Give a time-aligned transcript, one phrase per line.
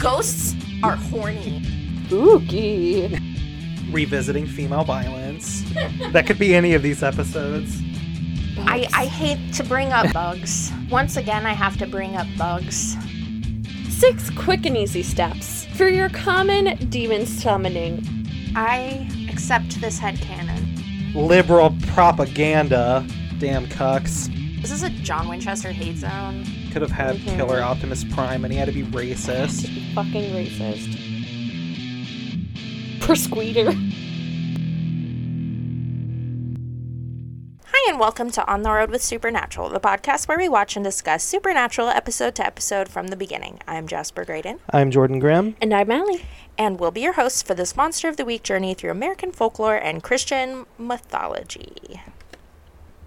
[0.00, 1.62] Ghosts are horny.
[2.06, 3.18] Spooky.
[3.90, 5.62] Revisiting female violence.
[6.12, 7.82] that could be any of these episodes.
[8.60, 10.72] I, I hate to bring up bugs.
[10.90, 12.96] Once again, I have to bring up bugs.
[13.90, 18.02] Six quick and easy steps for your common demon summoning.
[18.56, 21.14] I accept this headcanon.
[21.14, 23.06] Liberal propaganda.
[23.38, 24.34] Damn cucks.
[24.60, 26.44] This is a John Winchester hate zone.
[26.72, 27.16] Could have had.
[27.20, 29.66] Killer Optimus Prime and he had to be racist.
[29.94, 30.96] Fucking racist.
[33.00, 33.72] Persqueeter.
[37.72, 40.84] Hi, and welcome to On the Road with Supernatural, the podcast where we watch and
[40.84, 43.60] discuss Supernatural episode to episode from the beginning.
[43.66, 45.56] I'm Jasper Graydon, I'm Jordan Graham.
[45.62, 46.24] And I'm Allie.
[46.58, 49.76] and we'll be your hosts for this Monster of the Week journey through American folklore
[49.76, 52.02] and Christian mythology.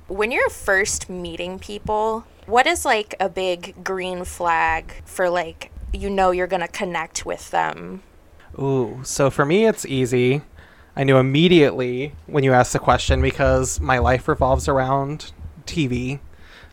[0.07, 6.09] When you're first meeting people, what is like a big green flag for like you
[6.09, 8.03] know you're gonna connect with them?
[8.59, 10.41] Ooh, so for me, it's easy.
[10.95, 15.31] I knew immediately when you asked the question because my life revolves around
[15.65, 16.19] TV.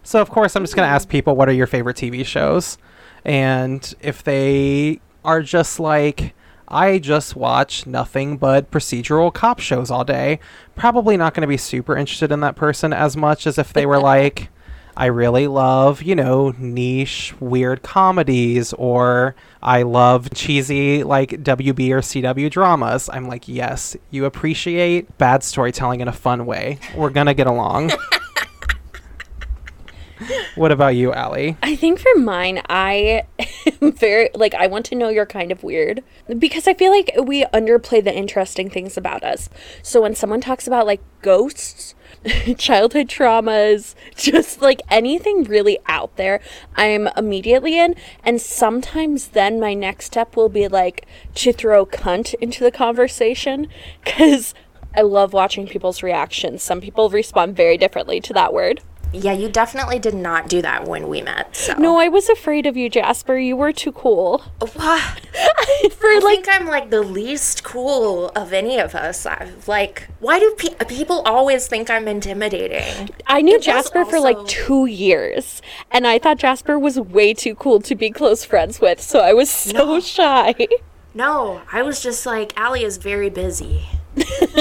[0.03, 1.13] So, of course, I'm just going to ask mm-hmm.
[1.13, 2.77] people what are your favorite TV shows?
[3.25, 6.35] And if they are just like,
[6.71, 10.39] I just watch nothing but procedural cop shows all day,
[10.77, 13.87] probably not going to be super interested in that person as much as if they
[13.87, 14.49] were like,
[14.97, 22.01] I really love, you know, niche, weird comedies, or I love cheesy, like WB or
[22.01, 23.09] CW dramas.
[23.11, 26.79] I'm like, yes, you appreciate bad storytelling in a fun way.
[26.95, 27.93] We're gonna get along.
[30.55, 31.57] what about you, Allie?
[31.63, 33.25] I think for mine, I
[33.81, 36.03] am very, like, I want to know you're kind of weird
[36.39, 39.49] because I feel like we underplay the interesting things about us.
[39.83, 41.95] So when someone talks about, like, ghosts,
[42.59, 46.41] childhood traumas, just like anything really out there,
[46.77, 47.95] I'm immediately in.
[48.25, 53.69] And sometimes then my next step will be like to throw cunt into the conversation
[54.05, 54.55] because
[54.95, 56.63] I love watching people's reactions.
[56.63, 58.83] Some people respond very differently to that word.
[59.13, 61.57] Yeah, you definitely did not do that when we met.
[61.57, 63.37] So No, I was afraid of you, Jasper.
[63.37, 64.39] You were too cool.
[64.59, 64.73] What?
[65.93, 69.27] For I like think I'm like the least cool of any of us.
[69.27, 73.11] I, like, why do pe- people always think I'm intimidating?
[73.27, 75.61] I knew was Jasper for like 2 years
[75.91, 79.33] and I thought Jasper was way too cool to be close friends with, so I
[79.33, 80.55] was so shy.
[81.15, 83.87] No, I was just like, Allie is very busy.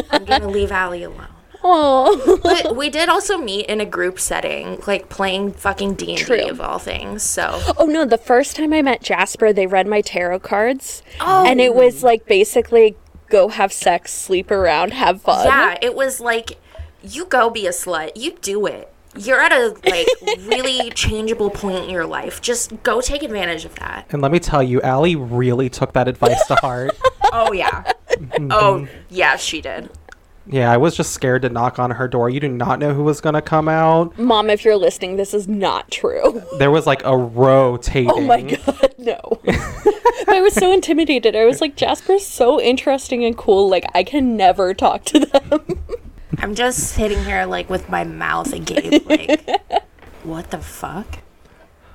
[0.10, 1.28] I'm gonna leave Allie alone.
[1.64, 2.40] Oh.
[2.42, 6.48] But we did also meet in a group setting, like playing fucking D and D
[6.50, 7.24] of all things.
[7.24, 11.02] So Oh no, the first time I met Jasper, they read my tarot cards.
[11.20, 11.46] Oh.
[11.46, 12.96] And it was like basically
[13.30, 15.46] go have sex, sleep around, have fun.
[15.46, 16.58] yeah, it was like,
[17.04, 18.12] you go be a slut.
[18.16, 18.92] You do it.
[19.18, 20.08] You're at a like
[20.48, 22.42] really changeable point in your life.
[22.42, 24.06] Just go take advantage of that.
[24.12, 26.92] And let me tell you, Allie really took that advice to heart.
[27.32, 27.84] Oh yeah.
[28.10, 28.48] Mm-hmm.
[28.52, 29.92] oh yeah, she did.
[30.52, 32.30] Yeah, I was just scared to knock on her door.
[32.30, 34.18] You do not know who was gonna come out.
[34.18, 36.44] Mom, if you're listening, this is not true.
[36.58, 38.12] There was like a rotating.
[38.12, 39.20] Oh my god, no.
[40.28, 41.36] I was so intimidated.
[41.36, 43.70] I was like, Jasper's so interesting and cool.
[43.70, 45.84] Like, I can never talk to them.
[46.40, 49.48] I'm just sitting here like with my mouth agape, like,
[50.24, 51.20] what the fuck?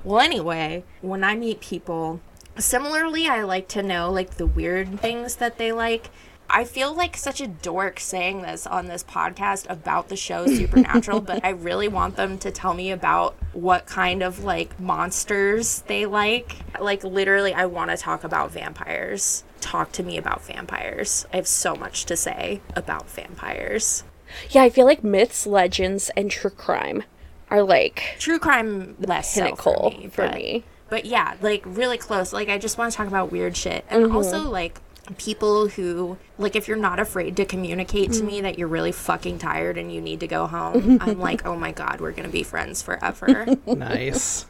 [0.03, 2.21] Well, anyway, when I meet people,
[2.57, 6.09] similarly, I like to know like the weird things that they like.
[6.49, 11.21] I feel like such a dork saying this on this podcast about the show Supernatural,
[11.21, 16.05] but I really want them to tell me about what kind of like monsters they
[16.05, 16.57] like.
[16.79, 19.43] Like, literally, I want to talk about vampires.
[19.59, 21.25] Talk to me about vampires.
[21.33, 24.03] I have so much to say about vampires.
[24.51, 27.03] yeah, I feel like myths, legends, and true crime
[27.49, 30.07] are like true crime less so for me.
[30.11, 30.63] for but, me.
[30.89, 32.33] but yeah, like really close.
[32.33, 34.15] Like I just want to talk about weird shit, and Mm-hmm.
[34.15, 34.79] also like
[35.17, 38.43] people who like if you're not afraid to communicate to me mm-hmm.
[38.43, 41.71] that you're really fucking tired and you need to go home, I'm like, oh my
[41.71, 43.45] god, we're gonna be friends forever.
[43.65, 44.45] Nice.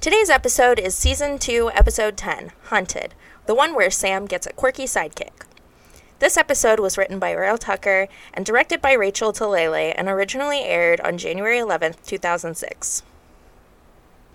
[0.00, 3.14] Today's episode is season two, episode ten, Hunted,
[3.46, 5.44] the one where Sam gets a quirky sidekick.
[6.20, 11.00] This episode was written by Raelle Tucker and directed by Rachel Talalay and originally aired
[11.00, 13.02] on January 11th, 2006.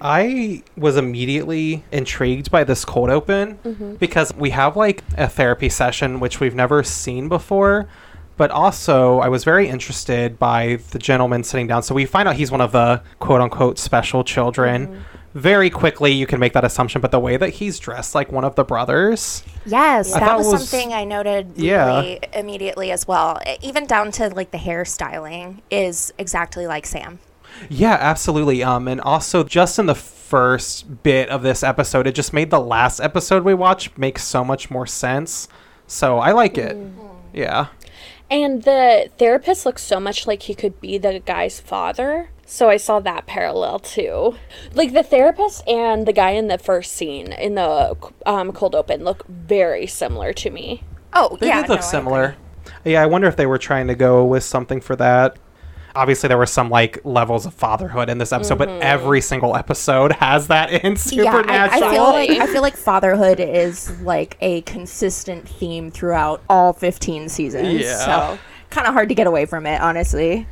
[0.03, 3.95] I was immediately intrigued by this cold open mm-hmm.
[3.95, 7.87] because we have like a therapy session which we've never seen before.
[8.35, 11.83] But also, I was very interested by the gentleman sitting down.
[11.83, 14.87] So we find out he's one of the quote unquote special children.
[14.87, 14.99] Mm-hmm.
[15.35, 16.99] Very quickly, you can make that assumption.
[16.99, 20.47] But the way that he's dressed like one of the brothers, Yes, I that was,
[20.47, 22.01] was- something I noted Yeah.
[22.01, 23.39] really immediately as well.
[23.61, 27.19] Even down to like the hairstyling is exactly like Sam.
[27.69, 28.63] Yeah, absolutely.
[28.63, 32.59] Um, and also just in the first bit of this episode, it just made the
[32.59, 35.47] last episode we watched make so much more sense.
[35.87, 36.77] So I like it.
[37.33, 37.67] Yeah.
[38.31, 42.29] And the therapist looks so much like he could be the guy's father.
[42.45, 44.35] So I saw that parallel too.
[44.73, 47.95] Like the therapist and the guy in the first scene in the
[48.25, 50.83] um, cold open look very similar to me.
[51.13, 51.61] Oh, They yeah.
[51.61, 52.35] did look no, I similar.
[52.85, 55.37] Yeah, I wonder if they were trying to go with something for that.
[55.95, 58.81] Obviously, there were some like levels of fatherhood in this episode, but mm-hmm.
[58.81, 61.91] every single episode has that in Yeah, I, I Supernatural.
[61.91, 67.81] feel like I feel like fatherhood is like a consistent theme throughout all 15 seasons.
[67.81, 67.97] Yeah.
[67.97, 70.47] So kind of hard to get away from it, honestly.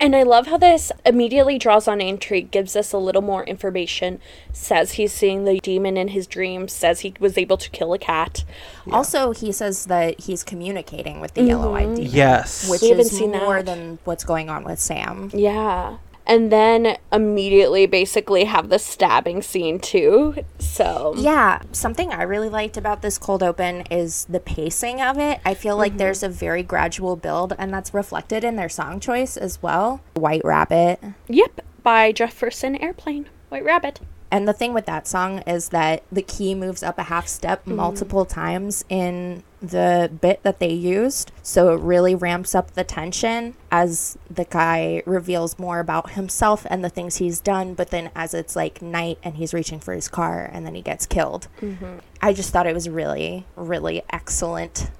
[0.00, 4.18] And I love how this immediately draws on intrigue, gives us a little more information,
[4.50, 7.98] says he's seeing the demon in his dreams, says he was able to kill a
[7.98, 8.44] cat.
[8.90, 11.94] Also, he says that he's communicating with the yellow-eyed mm-hmm.
[11.96, 12.70] demon, yes.
[12.70, 13.66] which We haven't is seen more that.
[13.66, 15.30] than what's going on with Sam.
[15.34, 15.98] Yeah.
[16.30, 20.44] And then immediately basically have the stabbing scene too.
[20.60, 25.40] So Yeah, something I really liked about this cold open is the pacing of it.
[25.44, 25.98] I feel like mm-hmm.
[25.98, 30.02] there's a very gradual build, and that's reflected in their song choice as well.
[30.14, 31.00] White Rabbit.
[31.26, 33.28] Yep, by Jefferson Airplane.
[33.48, 33.98] White Rabbit.
[34.30, 37.60] And the thing with that song is that the key moves up a half step
[37.62, 37.76] mm-hmm.
[37.76, 41.32] multiple times in the bit that they used.
[41.42, 46.84] So it really ramps up the tension as the guy reveals more about himself and
[46.84, 47.74] the things he's done.
[47.74, 50.82] But then as it's like night and he's reaching for his car and then he
[50.82, 51.48] gets killed.
[51.60, 51.98] Mm-hmm.
[52.22, 54.90] I just thought it was really, really excellent.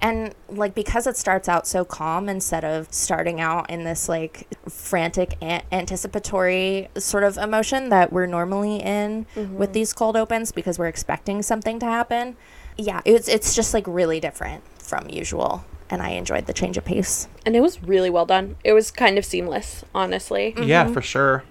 [0.00, 4.46] And like because it starts out so calm instead of starting out in this like
[4.68, 9.72] frantic an- anticipatory sort of emotion that we're normally in with mm-hmm.
[9.72, 12.36] these cold opens because we're expecting something to happen.
[12.76, 16.84] Yeah, it's it's just like really different from usual and I enjoyed the change of
[16.84, 17.28] pace.
[17.44, 18.56] And it was really well done.
[18.64, 20.52] It was kind of seamless, honestly.
[20.52, 20.68] Mm-hmm.
[20.68, 21.44] Yeah, for sure.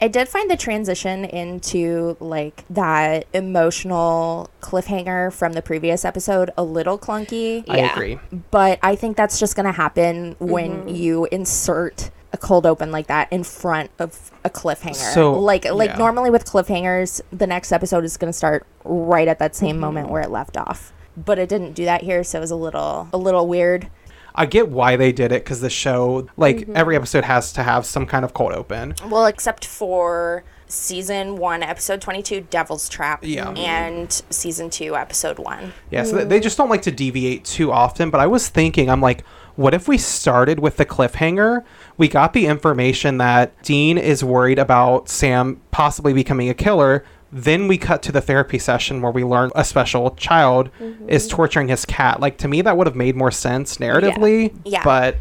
[0.00, 6.62] I did find the transition into like that emotional cliffhanger from the previous episode a
[6.62, 7.64] little clunky.
[7.68, 7.92] I Yeah.
[7.92, 8.18] agree.
[8.50, 10.88] but I think that's just going to happen when mm-hmm.
[10.88, 15.14] you insert a cold open like that in front of a cliffhanger.
[15.14, 15.96] So, like like yeah.
[15.96, 19.80] normally with cliffhangers, the next episode is going to start right at that same mm-hmm.
[19.80, 20.92] moment where it left off.
[21.16, 23.88] But it didn't do that here, so it was a little a little weird.
[24.36, 26.76] I get why they did it because the show, like mm-hmm.
[26.76, 28.94] every episode, has to have some kind of cold open.
[29.08, 33.46] Well, except for season 1 episode 22 Devil's Trap Yeah.
[33.46, 33.56] Mm-hmm.
[33.58, 35.72] and season 2 episode 1.
[35.90, 36.28] Yeah, so mm.
[36.28, 38.10] they just don't like to deviate too often.
[38.10, 39.24] But I was thinking, I'm like,
[39.54, 41.64] what if we started with the cliffhanger?
[41.96, 47.04] We got the information that Dean is worried about Sam possibly becoming a killer.
[47.32, 51.08] Then we cut to the therapy session where we learn a special child mm-hmm.
[51.08, 52.20] is torturing his cat.
[52.20, 54.54] Like, to me, that would have made more sense narratively.
[54.64, 54.84] Yeah.
[54.84, 55.16] But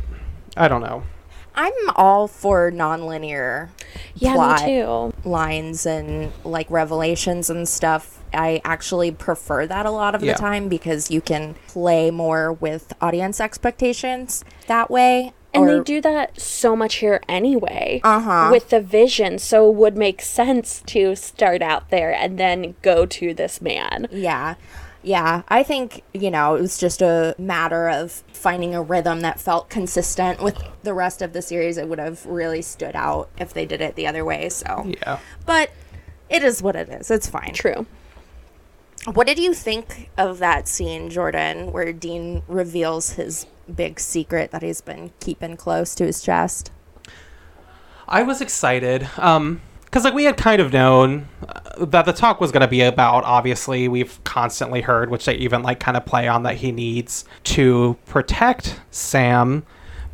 [0.56, 1.04] I don't know.
[1.56, 3.70] I'm all for nonlinear
[4.16, 4.66] Yeah, plot.
[4.66, 5.14] me too.
[5.24, 8.22] lines and like revelations and stuff.
[8.34, 10.34] I actually prefer that a lot of Yeah.
[10.34, 15.32] the time because you can play more with audience expectations that way.
[15.56, 18.02] And they do that so much here anyway.
[18.04, 18.50] Uh-huh.
[18.52, 19.40] With the vision.
[19.40, 24.08] So it would make sense to start out there and then go to this man.
[24.12, 24.56] Yeah.
[25.04, 25.44] Yeah.
[25.50, 29.70] I think, you know, it was just a matter of finding a rhythm that felt
[29.70, 31.78] consistent with the rest of the series.
[31.78, 34.50] It would have really stood out if they did it the other way.
[34.50, 35.20] So, Yeah.
[35.46, 35.70] but
[36.30, 37.12] it is what it is.
[37.12, 37.54] It's fine.
[37.54, 37.86] True.
[39.14, 44.62] What did you think of that scene, Jordan, where Dean reveals his big secret that
[44.62, 46.72] he's been keeping close to his chest?
[48.08, 49.08] I was excited.
[49.18, 52.68] Um, because like we had kind of known uh, that the talk was going to
[52.68, 53.24] be about.
[53.24, 57.24] Obviously, we've constantly heard, which they even like kind of play on that he needs
[57.46, 59.66] to protect Sam,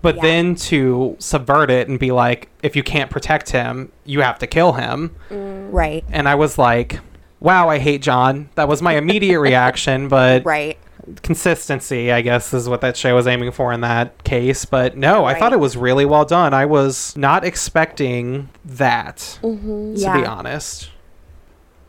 [0.04, 0.22] but Yeah.
[0.22, 4.46] then to subvert it and be like, if you can't protect him, you have to
[4.48, 5.16] kill him.
[5.32, 6.04] Right.
[6.12, 7.00] And I was like,
[7.40, 8.50] wow, I hate John.
[8.54, 10.78] That was my immediate reaction, but Right.
[11.24, 14.66] Consistency, I guess, is what that show was aiming for in that case.
[14.66, 16.54] But no, I thought it was really well done.
[16.54, 19.96] I was not expecting that, mm-hmm.
[19.96, 20.90] to be honest.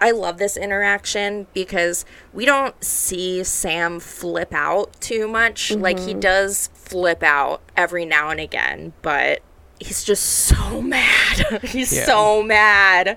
[0.00, 5.70] I love this interaction because we don't see Sam flip out too much.
[5.70, 6.20] Like he mm-hmm.
[6.20, 9.42] does flip out every now and again, but
[9.78, 11.62] he's just so mad.
[11.62, 12.04] he's Yeah.
[12.04, 13.16] so mad.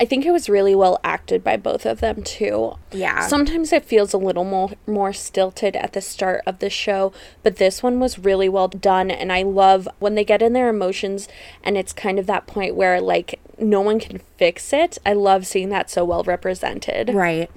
[0.00, 2.76] I think it was really well acted by both of them too.
[2.92, 3.26] Yeah.
[3.26, 7.56] Sometimes it feels a little more more stilted at the start of the show, but
[7.56, 11.28] this one was really well done and I love when they get in their emotions
[11.62, 14.98] and it's kind of that point where like no one can fix it.
[15.06, 17.14] I love seeing that so well represented.
[17.14, 17.50] Right.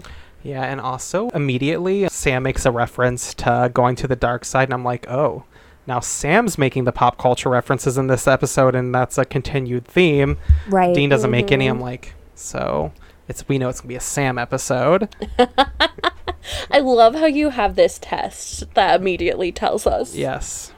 [0.43, 4.73] Yeah, and also immediately Sam makes a reference to going to the dark side, and
[4.73, 5.43] I'm like, oh,
[5.87, 10.37] Now Sam's making the pop culture references in this episode, and that's a continued theme.
[10.67, 10.93] Right.
[10.93, 11.65] Dean doesn't make any.
[11.65, 11.77] Mm-hmm.
[11.77, 12.91] I'm like, so
[13.27, 15.09] it's we know it's gonna be a Sam episode.
[16.71, 20.15] I love how you have this test that immediately tells us.
[20.15, 20.73] yes.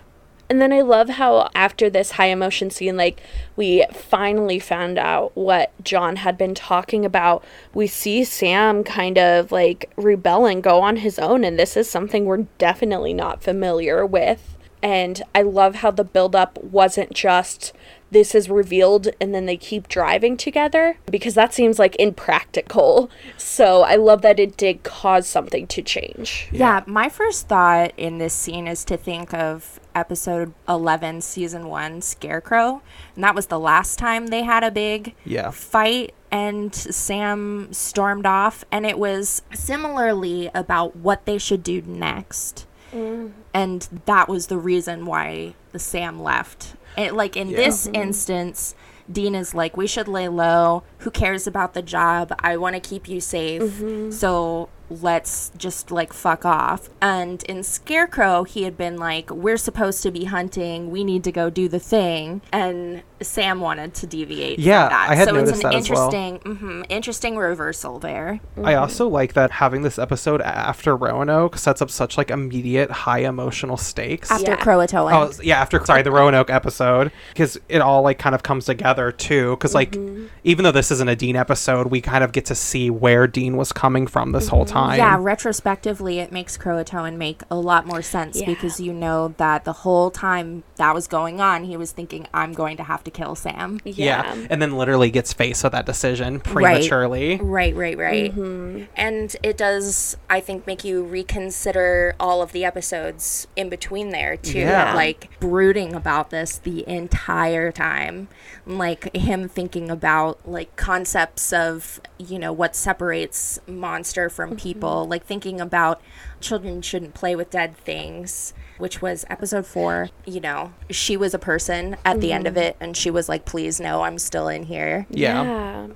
[0.51, 3.22] And then I love how after this high emotion scene, like
[3.56, 7.44] we finally found out what John had been talking about.
[7.75, 11.88] We see Sam kind of like rebel and go on his own, and this is
[11.88, 14.58] something we're definitely not familiar with.
[14.82, 17.72] And I love how the buildup wasn't just
[18.12, 23.10] this is revealed and then they keep driving together because that seems like impractical.
[23.38, 26.48] So I love that it did cause something to change.
[26.51, 32.01] Yeah, my first thought in this scene is to think of episode 11, season 1,
[32.01, 32.82] Scarecrow.
[33.16, 35.51] And that was the last time they had a big Yeah.
[35.51, 38.63] fight and Sam stormed off.
[38.72, 42.66] And it was similarly about what they should do next.
[42.94, 43.32] Mm.
[43.54, 46.75] And that was the reason why the Sam left.
[47.00, 47.96] And like in this mm-hmm.
[47.96, 48.75] instance,
[49.12, 50.84] Dean is like, we should lay low.
[51.00, 52.34] Who cares about the job?
[52.39, 53.62] I want to keep you safe.
[53.62, 54.12] Mm-hmm.
[54.12, 56.89] So let's just like fuck off.
[57.01, 60.91] And in Scarecrow, he had been like, we're supposed to be hunting.
[60.91, 62.41] We need to go do the thing.
[62.51, 64.60] And Sam wanted to deviate.
[64.60, 65.10] Yeah, from that.
[65.10, 66.06] I had so it's noticed an that as well.
[66.14, 68.40] interesting, mhm, interesting reversal there.
[68.64, 73.20] I also like that having this episode after Roanoke sets up such like immediate high
[73.20, 74.32] emotional stakes.
[74.32, 74.58] After Yeah.
[74.58, 75.12] Croatoan.
[75.14, 79.12] Oh yeah, after sorry the Roanoke episode because it all like kind of comes together
[79.12, 79.52] too.
[79.52, 79.98] Because like
[80.44, 83.58] even though this isn't a Dean episode, we kind of get to see where Dean
[83.58, 84.98] was coming from this whole time.
[84.98, 88.46] Yeah, retrospectively, it makes Croatoan make a lot more sense Yeah.
[88.46, 92.54] because you know that the whole time that was going on, he was thinking, I'm
[92.54, 93.80] going to have to kill Sam.
[93.84, 97.38] yeah, and then literally gets faced with that decision prematurely.
[97.38, 98.34] Right, right, right.
[98.34, 98.86] Mm-hmm.
[98.96, 104.38] And it does, I think, make you reconsider all of the episodes in between there,
[104.38, 104.60] too.
[104.60, 104.94] Yeah.
[104.94, 108.28] Like, brooding about this the entire time.
[108.66, 114.60] Like, him thinking about, like, concepts of, you know, what separates monster from mm-hmm.
[114.60, 115.08] people.
[115.08, 116.01] Like, thinking about
[116.39, 118.54] children shouldn't play with dead things.
[118.80, 120.10] Which was episode four.
[120.26, 122.64] You know, she was a person at the end of mm-hmm.
[122.64, 125.06] it, and she was like, please, no, I'm still in here.
[125.12, 125.44] Yeah.
[125.44, 125.88] yeah.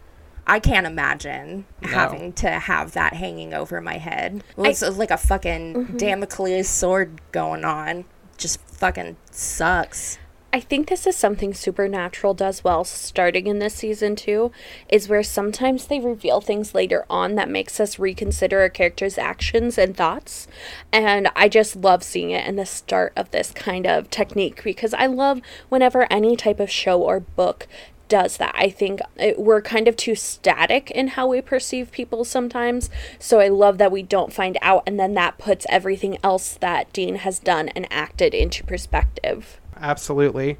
[0.46, 1.88] I can't imagine No.
[1.88, 4.44] having to have that hanging over my head.
[4.58, 5.98] It's was like a fucking mm-hmm.
[5.98, 8.06] Damocles sword going on.
[8.38, 10.18] Just fucking sucks.
[10.55, 14.51] I think this is something Supernatural does well starting in this season too,
[14.88, 19.79] is where sometimes they reveal things later on that makes us reconsider a character's actions
[19.79, 20.48] and thoughts.
[20.91, 24.93] And I just love seeing it in the start of this kind of technique because
[24.93, 27.67] I love whenever any type of show or book
[28.07, 28.53] does that.
[28.55, 32.91] I think it, we're kind of too static in how we perceive people sometimes.
[33.17, 36.93] So I love that we don't find out and then that puts everything else that
[36.93, 39.60] Dean has done and acted into perspective.
[39.84, 40.58] Absolutely.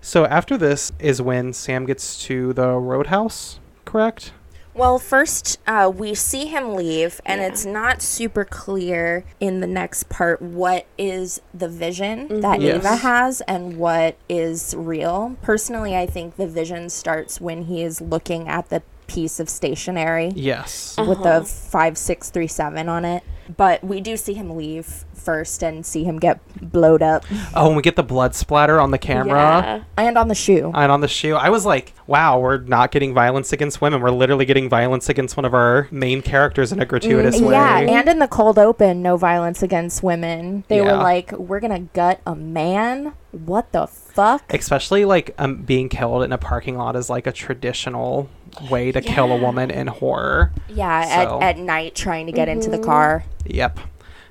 [0.00, 4.32] So after this is when Sam gets to the roadhouse, correct?
[4.72, 7.48] Well, first, uh, we see him leave, and Yeah.
[7.48, 12.76] it's not super clear in the next part what is the vision that Yes.
[12.76, 15.36] Ava has and what is real.
[15.42, 20.30] Personally, I think the vision starts when he is looking at the piece of stationery.
[20.36, 20.94] Yes.
[20.96, 23.24] with the 5637 on it.
[23.56, 26.40] But we do see him leave first and see him get
[26.72, 27.24] blowed up
[27.54, 29.36] Oh, and we get the blood splatter on the camera.
[29.38, 29.82] Yeah.
[29.96, 30.70] and on the shoe.
[30.74, 34.00] And on the shoe, I was like, wow, we're not getting violence against women.
[34.00, 37.52] We're literally getting violence against one of our main characters in a gratuitous way.
[37.52, 40.64] Yeah, and in the cold open, no violence against women.
[40.68, 44.42] They were like, "We're gonna gut a man." What the fuck?
[44.52, 48.28] Especially like um, being killed in a parking lot is like a traditional
[48.70, 50.52] way to kill a woman in horror.
[50.68, 53.24] Yeah, So- at, at night trying to get into the car.
[53.46, 53.78] Yep.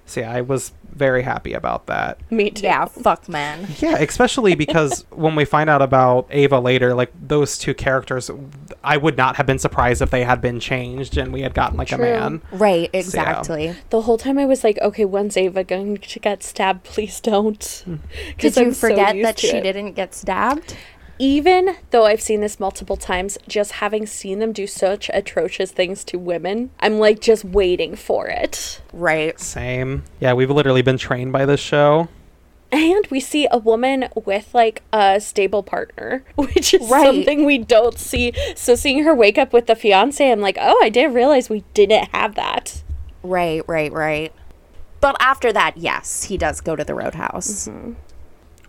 [0.06, 2.20] So yeah, I was very happy about that.
[2.32, 2.64] Me too.
[2.64, 3.68] Yeah, fuck man.
[3.80, 8.30] Yeah, especially because when we find out about Ava later, like those two characters,
[8.84, 11.78] I would not have been surprised if they had been changed and we had gotten
[11.78, 11.98] like True.
[11.98, 12.42] a man.
[12.52, 13.76] Right, exactly.
[13.90, 16.84] The whole time I was like, okay, when's Ava going to get stabbed?
[16.84, 17.60] Please don't.
[17.60, 18.00] Mm.
[18.38, 19.62] 'Cause Did you I'm so forget used that she it.
[19.64, 20.76] didn't get stabbed?
[21.22, 26.06] Even though I've seen this multiple times, just having seen them do such atrocious things
[26.06, 28.82] to women, I'm like just waiting for it.
[28.94, 29.38] Right.
[29.40, 30.04] Same.
[30.22, 32.08] Yeah, we've literally been trained by this show.
[32.72, 37.06] And we see a woman with like a stable partner, which is Right.
[37.06, 38.32] something we don't see.
[38.56, 41.66] So seeing her wake up with the fiance, I'm like, oh, I didn't realize we
[41.74, 42.82] didn't have that.
[43.24, 44.32] Right, right, right.
[45.02, 47.68] But after that, yes, he does go to the roadhouse.
[47.68, 47.94] Mm-hmm.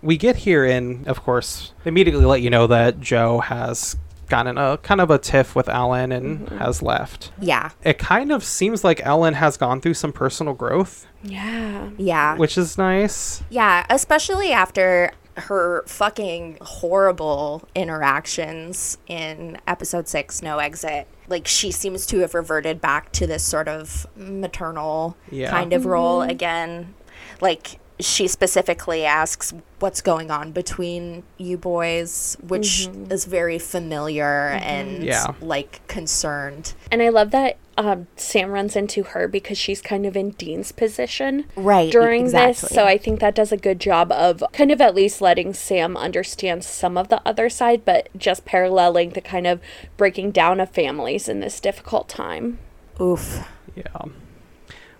[0.02, 3.96] We get here and, of course, immediately let you know that Jo has
[4.30, 6.58] gotten a kind of a tiff with Ellen and mm-hmm.
[6.58, 7.32] has left.
[7.40, 7.70] Yeah.
[7.84, 11.90] It kind of seems like Ellen has gone through some personal growth, Yeah.
[11.98, 12.36] Yeah.
[12.36, 13.42] which is nice.
[13.50, 21.06] Yeah, especially after her fucking horrible interactions in episode six, No Exit.
[21.28, 25.50] Like, she seems to have reverted back to this sort of maternal Yeah.
[25.50, 26.30] kind of role mm-hmm.
[26.30, 26.94] again.
[27.40, 35.02] Like, she specifically asks what's going on between you boys, which is very familiar and
[35.02, 35.34] Yeah.
[35.40, 36.74] like concerned.
[36.90, 40.70] And I love that um, Sam runs into her because she's kind of in Dean's
[40.70, 42.58] position Right, during this.
[42.58, 45.96] So I think that does a good job of kind of at least letting Sam
[45.96, 49.60] understand some of the other side, but just paralleling the kind of
[49.96, 52.58] breaking down of families in this difficult time.
[53.00, 53.48] Oof.
[53.74, 53.84] Yeah.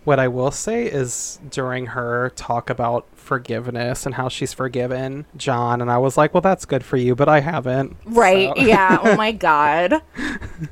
[0.04, 5.80] What I will say is during her talk about forgiveness and how she's forgiven John,
[5.80, 7.97] and I was like, well, that's good for you, but I haven't.
[8.04, 8.50] Right.
[8.57, 8.99] So- Yeah.
[9.02, 10.02] Oh my God.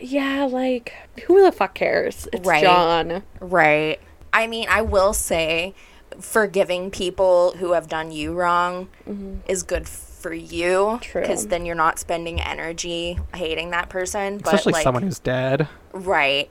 [0.00, 0.92] Yeah, like
[1.24, 2.28] who the fuck cares?
[2.32, 2.62] It's Right.
[2.62, 3.22] John.
[3.40, 3.98] Right.
[4.32, 5.74] I mean, I will say
[6.20, 9.36] forgiving people who have done you wrong mm-hmm.
[9.48, 14.72] is good for you because then you're not spending energy hating that person but Especially
[14.72, 15.68] like someone who's dead.
[15.92, 16.50] right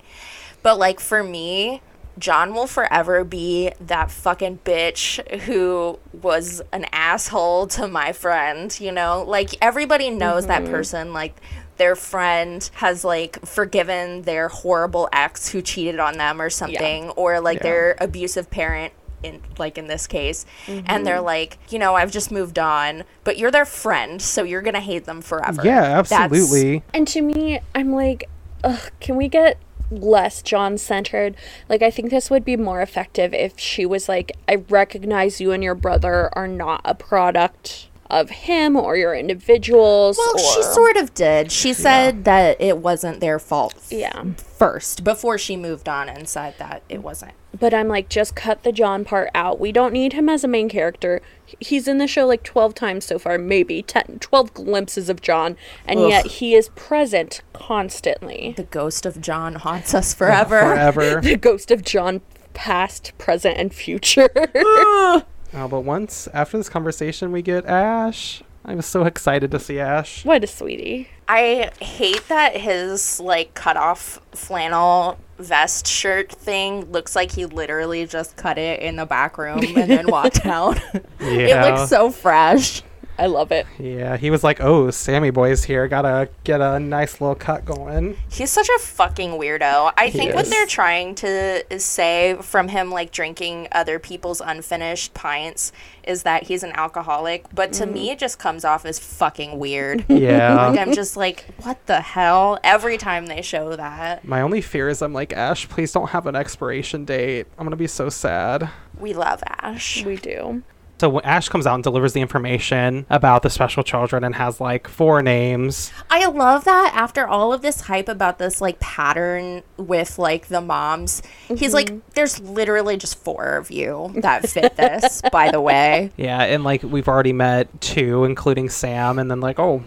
[0.65, 1.79] but like for me
[2.17, 8.91] John will forever be that fucking bitch who was an asshole to my friend, you
[8.91, 9.23] know?
[9.27, 10.71] Like everybody knows that mm-hmm.
[10.71, 11.39] person like
[11.77, 17.41] their friend has like forgiven their horrible ex who cheated on them or something or
[17.41, 17.63] like Yeah.
[17.63, 21.25] their abusive parent in like in this case and they're mm-hmm.
[21.25, 24.79] like, you know, I've just moved on, but you're their friend, so you're going to
[24.79, 25.61] hate them forever.
[25.63, 26.81] Yeah, That's- absolutely.
[26.93, 28.29] And to me, I'm like,
[28.63, 29.59] ugh, can we get
[29.91, 31.35] less John centered?
[31.69, 35.51] Like, I think this would be more effective if she was like, I recognize you
[35.51, 40.17] and your brother are not a product of him or your individuals.
[40.17, 41.51] Well, she sort of did.
[41.51, 44.23] She said that it wasn't their fault Yeah.
[44.37, 47.33] first before she moved on and said that it wasn't.
[47.57, 49.59] But I'm like, just cut the John part out.
[49.59, 51.21] We don't need him as a main character.
[51.59, 55.55] He's in the show like 12 times so far, maybe 10, 12 glimpses of John,
[55.87, 56.09] and Ugh.
[56.09, 58.53] yet he is present constantly.
[58.57, 60.59] The ghost of John haunts us forever.
[60.65, 61.21] Forever.
[61.21, 62.21] The ghost of John,
[62.53, 64.29] past, present, and future.
[64.55, 65.23] Ah!
[65.57, 68.43] Oh, but once after this conversation, we get Ash.
[68.65, 70.25] I was so excited to see Ash.
[70.25, 71.07] what a sweetie.
[71.27, 78.05] I hate that his like cut off flannel vest shirt thing looks like he literally
[78.05, 80.79] just cut it in the back room and then walked out.
[81.19, 82.83] it looks so fresh.
[83.17, 83.65] I love it.
[83.79, 85.87] Yeah, he was like, "Oh, Sammy boy's here.
[85.87, 89.93] Gotta get a nice little cut going." He's such a fucking weirdo.
[89.97, 95.71] I think what they're trying to say from him like drinking other people's unfinished pints
[96.03, 100.05] is that he's an alcoholic, but to me it just comes off as fucking weird.
[100.15, 100.69] Yeah.
[100.69, 102.57] like I'm just like, what the hell?
[102.63, 104.25] Every time they show that.
[104.25, 107.47] My only fear is I'm like, Ash, please don't have an expiration date.
[107.57, 108.69] I'm gonna be so sad.
[108.97, 110.03] We love Ash.
[110.05, 110.63] We do.
[110.97, 114.61] So when Ash comes out and delivers the information about the special children and has
[114.61, 115.91] like four names.
[116.09, 120.61] I love that after all of this hype about this like pattern with like the
[120.61, 121.99] moms, he's like, mm-hmm.
[122.13, 126.11] there's literally just four of you that fit this, by the way.
[126.25, 129.83] Yeah, and like we've already met two, including Sam, and then like, oh,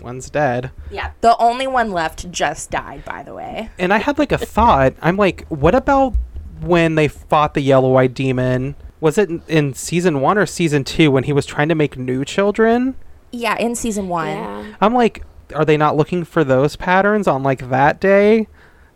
[0.00, 0.70] one's dead.
[0.90, 1.12] Yeah.
[1.20, 3.70] The only one left just died, by the way.
[3.78, 4.94] And I had like a thought.
[5.02, 6.14] I'm like, what about
[6.60, 8.76] when they fought the yellow eyed demon?
[9.04, 11.98] Was it in, in season one or season two when he was trying to make
[11.98, 12.96] new children?
[13.32, 14.28] Yeah, in season one.
[14.28, 14.76] Yeah.
[14.80, 15.22] I'm like,
[15.54, 18.48] are they not looking for those patterns on like that day?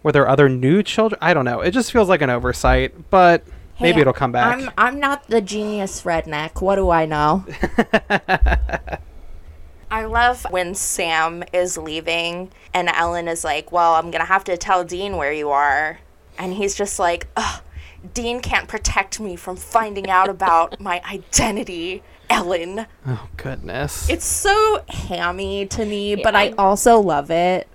[0.03, 1.19] Were there other new children?
[1.21, 1.61] I don't know.
[1.61, 3.45] It just feels like an oversight, but
[3.83, 4.57] maybe it'll come back.
[4.57, 6.63] I'm I'm not the genius redneck.
[6.63, 7.45] What do I know?
[9.91, 14.45] I love when Sam is leaving and Ellen is like, "Well, I'm going to have
[14.45, 16.01] to tell Dean where you are."
[16.39, 17.61] And he's just like, "Ugh,
[18.15, 22.87] Dean can't protect me from finding out about my identity." Ellen.
[23.07, 24.09] oh goodness.
[24.11, 27.69] It's so hammy to me, but I also love it.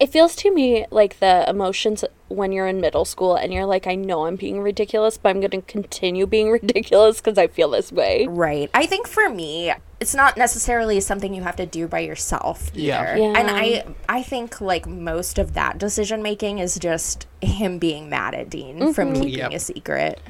[0.00, 3.86] It feels to me like the emotions when you're in middle school and you're like,
[3.86, 7.70] I know I'm being ridiculous, but I'm going to continue being ridiculous because I feel
[7.70, 8.26] this way.
[8.28, 8.70] Right.
[8.74, 12.82] I think for me, it's not necessarily something you have to do by yourself either.
[12.82, 13.16] Yeah.
[13.16, 13.34] Yeah.
[13.36, 18.34] And I I think like most of that decision making is just him being mad
[18.34, 19.22] at Dean from mm-hmm.
[19.22, 19.52] keeping Yep.
[19.52, 20.20] a secret.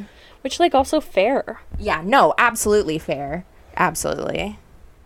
[0.42, 1.60] Which, like, also fair.
[1.78, 3.44] Yeah, no, absolutely fair.
[3.76, 4.58] Absolutely.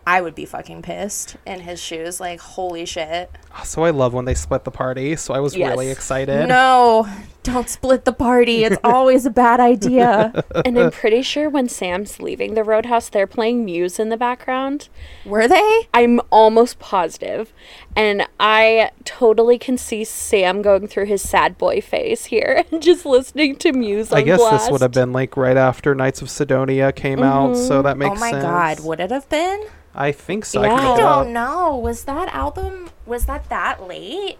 [0.06, 2.18] I would be fucking pissed in his shoes.
[2.20, 3.30] Like, holy shit.
[3.64, 5.14] so I love when they split the party.
[5.16, 5.70] So I was Yes.
[5.70, 6.48] really excited.
[6.48, 7.08] No,
[7.42, 8.64] Don't split the party.
[8.64, 10.44] It's always a bad idea.
[10.64, 14.88] and I'm pretty sure when Sam's leaving the roadhouse, they're playing Muse in the background.
[15.24, 15.88] Were they?
[15.92, 17.52] I'm almost positive.
[17.96, 23.04] And I totally can see Sam going through his sad boy phase here and just
[23.04, 24.64] listening to Muse on I guess blast.
[24.64, 27.82] this would have been like right after Knights of Cydonia came out, so mm-hmm.
[27.82, 28.44] that makes oh my sense.
[28.44, 29.66] god, would it have been?
[29.94, 30.62] I think so.
[30.62, 30.72] Yeah.
[30.72, 31.76] I, I can look it don't know.
[31.76, 34.38] Was that album was that that late?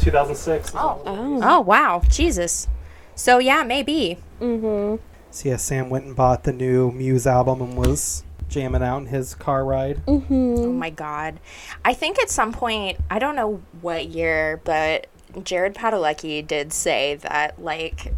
[0.00, 0.72] 2006.
[0.74, 1.02] Oh.
[1.04, 1.40] Oh.
[1.42, 2.02] Oh wow.
[2.08, 2.68] Jesus.
[3.14, 4.18] So yeah, maybe.
[4.40, 5.02] Mm-hmm.
[5.30, 9.06] So yeah, Sam went and bought the new Muse album and was jamming out in
[9.06, 10.04] his car ride.
[10.06, 10.54] Mm-hmm.
[10.58, 11.38] Oh my god.
[11.84, 15.06] I think at some point, I don't know what year, but
[15.44, 18.12] Jared Padalecki did say that like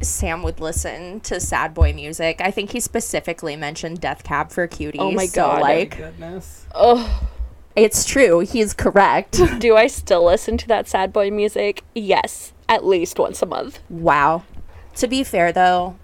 [0.00, 2.40] Sam would listen to sad boy music.
[2.40, 4.98] I think he specifically mentioned Death Cab for Cutie.
[4.98, 5.60] Oh my so, God.
[5.62, 6.66] like Goodness.
[6.74, 7.28] Oh,
[7.76, 8.40] it's true.
[8.40, 9.40] He's correct.
[9.58, 11.82] do I still listen to that sad boy music?
[11.94, 13.80] Yes, at least once a month.
[13.88, 14.44] wow.
[14.96, 15.96] To be fair though,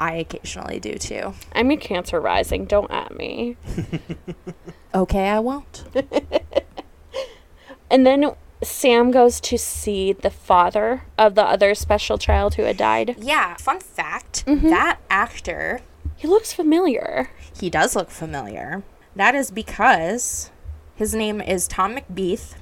[0.00, 1.34] I occasionally do too.
[1.52, 2.64] I'm a Cancer rising.
[2.64, 3.56] Don't at me.
[4.94, 5.84] Okay, I won't.
[7.90, 12.76] And then Sam goes to see the father of the other special child who had
[12.76, 13.16] died.
[13.18, 14.68] Yeah, fun fact, mm-hmm.
[14.68, 15.80] that actor
[16.16, 17.30] He looks familiar.
[17.58, 18.82] he does look familiar.
[19.16, 20.50] That is because
[20.98, 22.54] his name is Tom McBeath,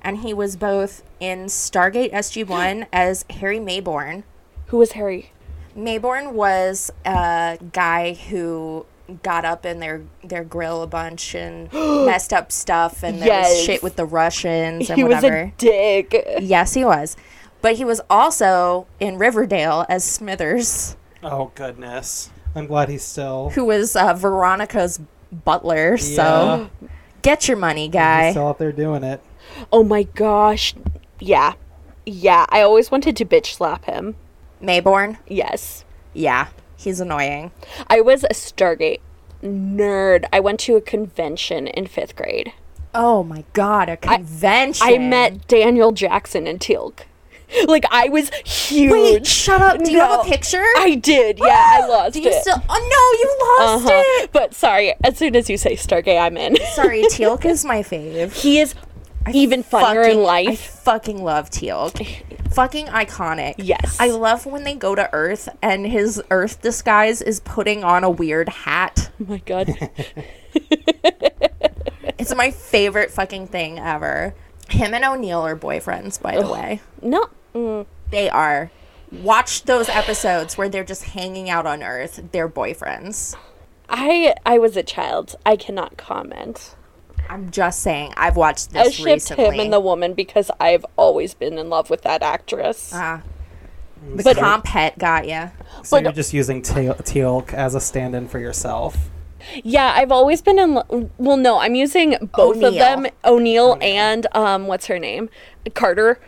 [0.00, 4.24] and he was both in Stargate SG 1 as Harry Maybourne.
[4.66, 5.30] Who was Harry?
[5.76, 8.84] Mayborn was a guy who
[9.22, 11.70] got up in their, their grill a bunch and
[12.06, 13.50] messed up stuff, and there Yes.
[13.50, 15.36] was shit with the Russians and He was whatever.
[15.36, 16.14] a dick.
[16.40, 17.16] yes, he was.
[17.60, 22.30] But he was also in Riverdale as Smithers, Oh goodness.
[22.56, 23.50] I'm glad he's still.
[23.50, 25.00] who was uh, Veronica's
[25.30, 25.96] butler.
[25.96, 26.88] So Yeah.
[27.22, 28.30] Get your money, He's guy.
[28.32, 29.20] still out there doing it.
[29.72, 30.74] Oh my gosh.
[31.20, 31.54] Yeah.
[32.04, 34.16] Yeah, I always wanted to bitch slap him.
[34.60, 35.18] Maybourne?
[35.28, 35.84] Yes.
[36.14, 37.52] Yeah, he's annoying.
[37.88, 39.00] I was a Stargate
[39.42, 40.24] nerd.
[40.32, 42.52] I went to a convention in fifth grade.
[42.94, 44.86] Oh my god, a convention.
[44.86, 47.00] I met Daniel Jackson and Teal'c.
[47.68, 48.90] Like I was huge.
[48.92, 49.82] Wait, shut up.
[49.82, 50.64] Do you have a picture?
[50.78, 51.38] I did.
[51.38, 51.46] Yeah,
[51.82, 52.42] I lost Do you it.
[52.42, 52.62] still?
[52.68, 54.02] Oh no, you lost uh-huh.
[54.24, 54.32] it.
[54.32, 56.56] But sorry, as soon as you say Stargate, I'm in.
[56.74, 58.32] Sorry, Teal'c is my fave.
[58.34, 58.74] he is
[59.32, 60.60] even funnier Fucking- in I life.
[60.82, 62.22] fucking love Teal'c.
[62.52, 63.54] fucking iconic.
[63.58, 63.96] Yes.
[64.00, 68.10] I love when they go to Earth and his Earth disguise is putting on a
[68.10, 69.10] weird hat.
[69.20, 69.68] oh my god.
[72.18, 74.34] It's my favorite fucking thing ever.
[74.68, 76.80] Him and O'Neill are boyfriends, by the way.
[77.02, 77.28] no.
[77.54, 77.86] Mm.
[78.10, 78.70] They are.
[79.10, 82.22] Watch those episodes where they're just hanging out on Earth.
[82.32, 83.34] They're boyfriends.
[83.88, 85.36] I I was a child.
[85.44, 86.74] I cannot comment.
[87.28, 88.14] I'm just saying.
[88.16, 89.44] I've watched I this shipped recently.
[89.44, 92.90] him and the woman because I've always been in love with that actress.
[92.94, 93.22] Ah,
[94.16, 95.48] the But- comp pet got ya.
[95.82, 98.96] So But- you're just using Teal- Teal'c as a stand-in for yourself.
[99.64, 100.74] Yeah, I've always been in.
[100.74, 105.28] Lo- well, no, I'm using both of them, O'Neill and um, what's her name,
[105.74, 106.20] Carter,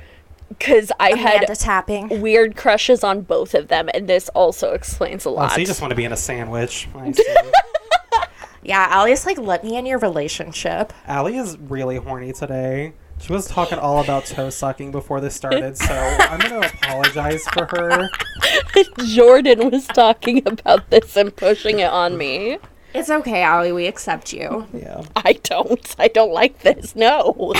[0.58, 2.20] because I Amanda had tapping.
[2.20, 5.52] weird crushes on both of them, and this also explains a Oh, lot.
[5.52, 6.88] so you just want to be in a sandwich.
[6.94, 7.24] I see.
[8.62, 10.92] Yeah, Allie's like, let me in your relationship.
[11.06, 12.94] Allie is really horny today.
[13.20, 17.66] She was talking all about toe sucking before this started, so I'm gonna apologize for
[17.66, 18.08] her.
[19.06, 22.58] Jordan was talking about this and pushing it on me.
[22.94, 23.72] It's okay, Allie.
[23.72, 24.66] We accept you.
[24.72, 25.02] Yeah.
[25.16, 25.94] I don't.
[25.98, 26.94] I don't like this.
[26.94, 27.34] No.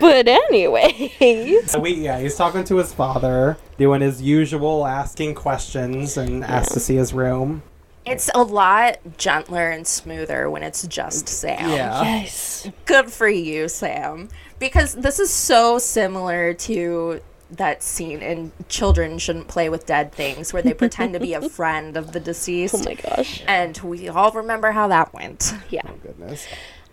[0.00, 6.16] but anyway, So we yeah, he's talking to his father, doing his usual asking questions
[6.16, 7.62] and asks to see his room.
[8.04, 11.70] It's a lot gentler and smoother when it's just Sam.
[11.70, 12.02] Yeah.
[12.02, 12.68] yes.
[12.86, 14.28] Good for you, Sam.
[14.58, 20.52] Because this is so similar to that scene in Children Shouldn't Play with Dead Things
[20.52, 22.74] where they pretend to be a friend of the deceased.
[22.74, 23.42] Oh my gosh.
[23.46, 25.54] and we all remember how that went.
[25.70, 25.82] Yeah.
[25.86, 26.46] Oh goodness.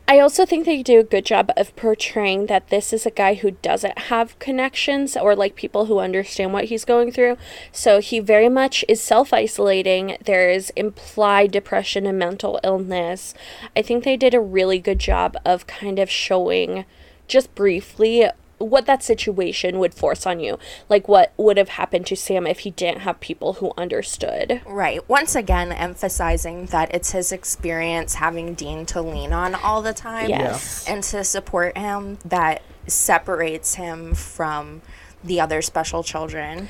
[0.07, 3.33] I also think they do a good job of portraying that this is a guy
[3.33, 7.37] who doesn't have connections or like people who understand what he's going through.
[7.71, 10.17] So he very much is self isolating.
[10.23, 13.33] There's implied depression and mental illness.
[13.75, 16.85] I think they did a really good job of kind of showing
[17.27, 20.57] just briefly what that situation would force on you.
[20.89, 24.61] Like what would have happened to Sam if he didn't have people who understood.
[24.65, 25.07] Right.
[25.09, 30.29] Once again, emphasizing that it's his experience having Dean to lean on all the time
[30.29, 30.87] Yes.
[30.87, 34.81] and to support him that separates him from
[35.23, 36.59] the other special children.
[36.59, 36.69] And-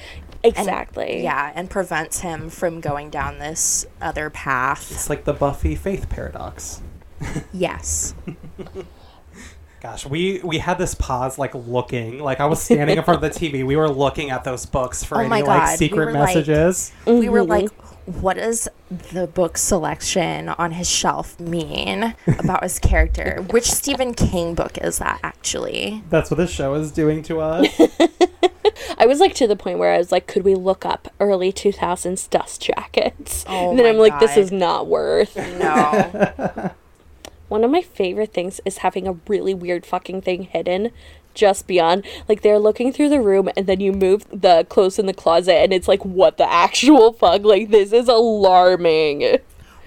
[0.57, 1.23] Exactly.
[1.23, 4.91] yeah, and prevents him from going down this other path.
[4.91, 6.81] It's like the Buffy faith paradox.
[7.53, 8.13] Yes.
[9.85, 13.33] Gosh, we we had this pause like looking, like I was standing in front of
[13.33, 13.63] the TV.
[13.63, 16.11] We were looking at those books for Oh any my like God, we secret were,
[16.11, 16.91] like- messages.
[17.05, 18.19] We were like, mm-hmm.
[18.19, 23.45] what does the book selection on his shelf mean about his character?
[23.51, 26.03] Which Stephen King book is that actually?
[26.09, 27.67] That's what this show is doing to us.
[28.97, 31.53] I was like to the point where I was like, could we look up early
[31.53, 33.45] 2000s dust jackets?
[33.47, 35.35] Oh and then my I'm like, this is not worth.
[35.35, 36.71] No.
[37.55, 40.91] One of my favorite things is having a really weird fucking thing hidden
[41.33, 42.05] just beyond.
[42.27, 45.53] Like they're looking through the room and then you move the clothes in the closet
[45.53, 47.43] and it's like, what the actual fuck?
[47.45, 49.37] Like this is alarming.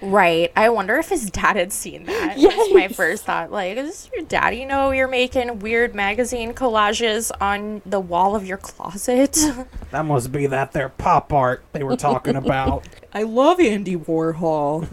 [0.01, 0.51] Right.
[0.55, 2.37] I wonder if his dad had seen that.
[2.39, 3.51] That's my first thought.
[3.51, 8.57] Like, does your daddy know you're making weird magazine collages on the wall of your
[8.57, 9.33] closet?
[9.91, 12.87] that must be that their pop art they were talking about.
[13.13, 14.87] I love Andy Warhol.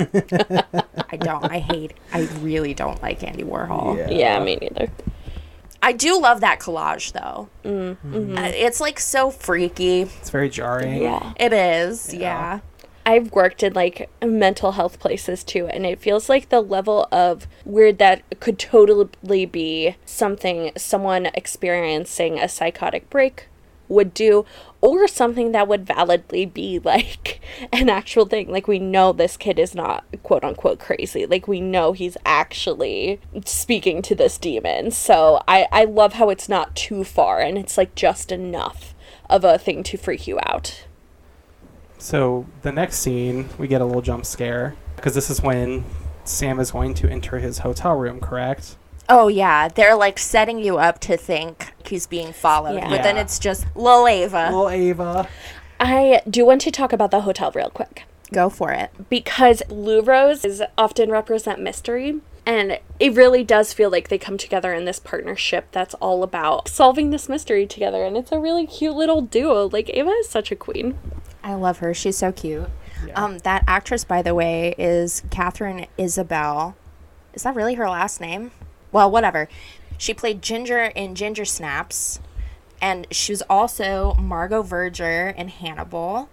[1.11, 1.45] I don't.
[1.45, 1.93] I hate.
[2.13, 4.11] I really don't like Andy Warhol.
[4.11, 4.91] Yeah, me neither.
[5.83, 7.49] I do love that collage though.
[7.65, 8.37] Mm-hmm.
[8.39, 10.03] Uh, It's like so freaky.
[10.03, 11.01] It's very jarring.
[11.01, 11.33] Yeah.
[11.37, 12.13] It is.
[12.13, 12.21] Yeah.
[12.21, 12.61] Yeah.
[13.07, 17.47] I've worked in like mental health places too, and it feels like the level of
[17.65, 23.47] weird that could totally be something someone experiencing a psychotic break
[23.89, 24.45] would do,
[24.81, 27.41] or something that would validly be like
[27.73, 28.51] an actual thing.
[28.51, 31.27] Like, we know this kid is not quote unquote crazy.
[31.27, 34.91] Like, we know he's actually speaking to this demon.
[34.91, 38.95] So, I, I love how it's not too far and it's like just enough
[39.31, 40.86] of a thing to freak you out.
[41.99, 45.85] So the next scene, we get a little jump scare because this is when
[46.25, 48.21] Sam is going to enter his hotel room.
[48.21, 48.77] Correct?
[49.09, 49.69] Oh yeah.
[49.69, 52.89] They're like setting you up to think he's being followed, Yeah.
[52.91, 54.47] but then it's just Lil Ava.
[54.47, 55.29] Little Ava.
[55.79, 58.91] I do want to talk about the hotel real quick Go for it.
[59.11, 62.21] because Louvros is often represent mystery.
[62.49, 66.69] And it really does feel like they come together in this partnership that's all about
[66.69, 68.05] solving this mystery together.
[68.05, 69.69] And it's a really cute little duo.
[69.69, 70.97] Like, Ava is such a queen.
[71.47, 71.95] I love her.
[71.95, 72.69] She's so cute.
[73.07, 73.23] Yeah.
[73.25, 76.77] Um, that actress, by the way, is Katharine Isabelle.
[77.35, 78.51] Is that really her last name?
[78.91, 79.49] Well, whatever.
[79.97, 82.19] She played Ginger in Ginger Snaps,
[82.83, 86.29] and she was also Margot Verger in Hannibal,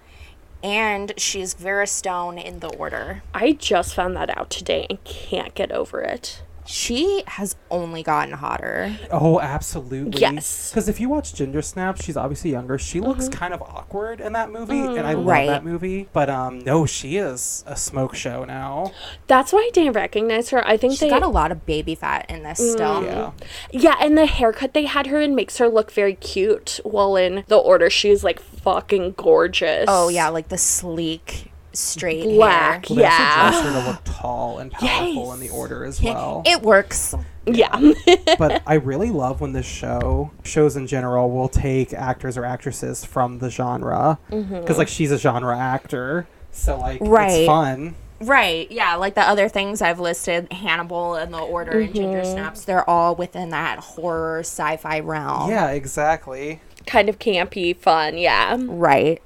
[0.64, 3.22] and she's Vera Stone in The Order.
[3.36, 6.42] I just found that out today and can't get over it.
[6.66, 8.96] She has only gotten hotter.
[9.12, 10.22] Oh, absolutely.
[10.22, 10.70] Yes.
[10.72, 12.78] Because if you watch Ginger Snaps, she's obviously younger.
[12.78, 15.48] She looks kind of awkward in that movie, and I love Right.
[15.48, 16.08] that movie.
[16.14, 18.92] But um, no, she is a smoke show now.
[19.28, 20.66] That's why I didn't recognize her.
[20.68, 21.10] I think She's they.
[21.10, 23.04] got a lot of baby fat in this still.
[23.04, 23.32] Yeah.
[23.72, 26.80] yeah, and the haircut they had her in makes her look very cute.
[26.84, 29.86] While in the order, she's like fucking gorgeous.
[29.88, 32.86] Oh yeah, like the sleek, straight Black.
[32.88, 32.96] hair.
[32.96, 33.44] Well, they Yeah.
[33.46, 36.44] also dress her to look tall and powerful in the order as well.
[36.46, 37.16] It works.
[37.46, 37.94] Yeah.
[38.38, 43.04] but I really love when this show, shows in general, will take actors or actresses
[43.04, 44.20] from the genre.
[44.32, 44.62] Mm-hmm.
[44.62, 46.28] Because, like, she's a genre actor.
[46.52, 47.32] So, like, Right.
[47.32, 47.96] it's fun.
[48.22, 48.72] Right.
[48.72, 48.96] Yeah.
[48.96, 52.32] Like the other things I've listed, Hannibal and The Order and Ginger mm-hmm.
[52.32, 55.50] Snaps, they're all within that horror sci-fi realm.
[55.50, 56.62] Yeah, exactly.
[56.86, 58.18] kind of campy, fun.
[58.18, 58.58] Yeah.
[58.62, 59.22] Right.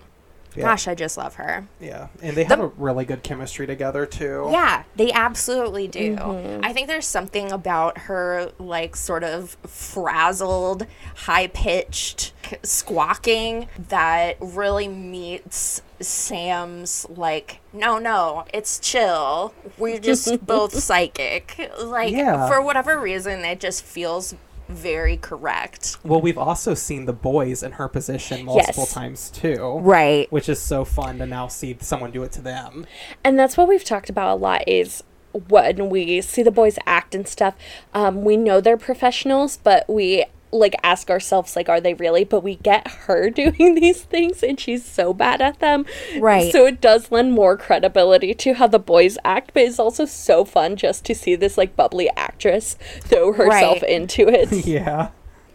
[0.57, 0.63] Yeah.
[0.63, 1.67] Gosh, I just love her.
[1.79, 2.07] Yeah.
[2.21, 4.47] And they have a really good chemistry together, too.
[4.51, 6.15] Yeah, they absolutely do.
[6.15, 6.65] Mm-hmm.
[6.65, 14.87] I think there's something about her, like, sort of frazzled, high pitched squawking that really
[14.87, 19.53] meets Sam's, like, no, no, it's chill.
[19.77, 21.69] We're just both psychic.
[21.81, 22.47] Like, Yeah.
[22.47, 24.35] for whatever reason, it just feels
[24.69, 25.97] very correct.
[26.03, 28.93] Well, we've also seen the boys in her position multiple Yes.
[28.93, 29.79] times, too.
[29.79, 30.31] Right.
[30.31, 32.85] Which is so fun to now see someone do it to them.
[33.23, 35.03] And that's what we've talked about a lot is
[35.49, 37.55] when we see the boys act and stuff,
[37.93, 42.41] um, we know they're professionals, but we like ask ourselves like are they really but
[42.41, 45.85] we get her doing these things and she's so bad at them
[46.19, 46.51] Right.
[46.51, 50.45] so it does lend more credibility to how the boys act but it's also so
[50.45, 53.89] fun just to see this like bubbly actress throw herself Right.
[53.91, 55.09] into it Yeah.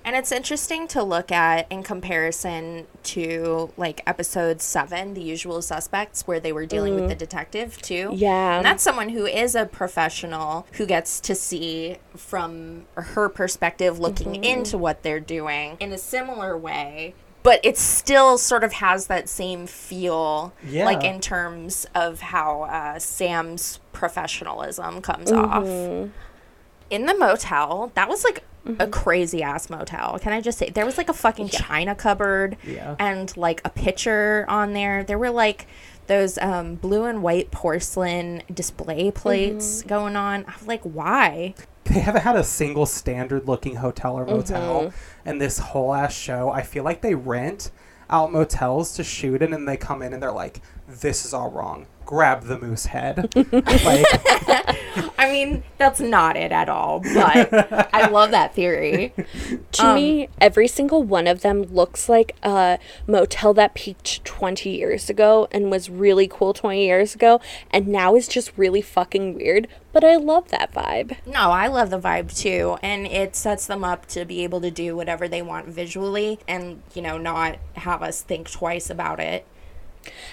[0.04, 6.26] And it's interesting to look at in comparison to like episode seven, The Usual Suspects,
[6.26, 7.18] where they were dealing with the mm-hmm.
[7.18, 8.10] detective too.
[8.12, 8.56] Yeah.
[8.56, 14.32] And that's someone who is a professional who gets to see from her perspective looking
[14.32, 14.44] mm-hmm.
[14.44, 17.14] into what they're doing in a similar way.
[17.44, 20.84] But it still sort of has that same feel, Yeah.
[20.84, 26.10] like in terms of how uh, Sam's professionalism comes off mm-hmm.
[26.88, 28.44] in the motel, that was like
[28.78, 30.18] a crazy ass motel.
[30.20, 32.94] Can I just say there was like a fucking china cupboard Yeah.
[32.98, 35.02] and like a pitcher on there.
[35.04, 35.66] There were like
[36.06, 40.44] those um, blue and white porcelain display plates going on.
[40.46, 41.54] I was like, why?
[41.84, 44.92] they haven't had a single standard looking hotel or motel
[45.24, 47.72] and this whole ass show i feel like they rent
[48.08, 51.50] out motels to shoot in and they come in and they're like this is all
[51.50, 53.34] wrong grab the moose head
[53.84, 54.04] like
[55.22, 59.14] I mean, that's not it at all, but I love that theory.
[59.72, 64.68] To um, me, every single one of them looks like a motel that peaked 20
[64.70, 69.34] years ago and was really cool 20 years ago and now is just really fucking
[69.34, 69.68] weird.
[69.92, 71.16] But I love that vibe.
[71.24, 74.70] No, I love the vibe too, and it sets them up to be able to
[74.70, 79.46] do whatever they want visually and, you know, not have us think twice about it.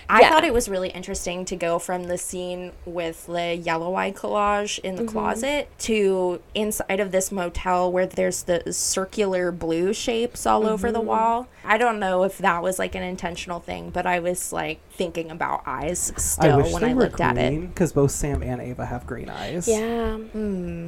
[0.09, 0.29] I Yeah.
[0.29, 4.79] thought it was really interesting to go from the scene with the yellow eye collage
[4.79, 5.11] in the mm-hmm.
[5.11, 10.99] closet to inside of this motel where there's the circular blue shapes all over the
[10.99, 11.07] mm-hmm.
[11.07, 11.47] wall.
[11.63, 15.31] I don't know if that was like an intentional thing, but I was like thinking
[15.31, 17.61] about eyes i still wish when I were looked at it.
[17.61, 20.17] because both sam and ava have green eyes Yeah.
[20.17, 20.69] Hmm.
[20.79, 20.87] Hmm.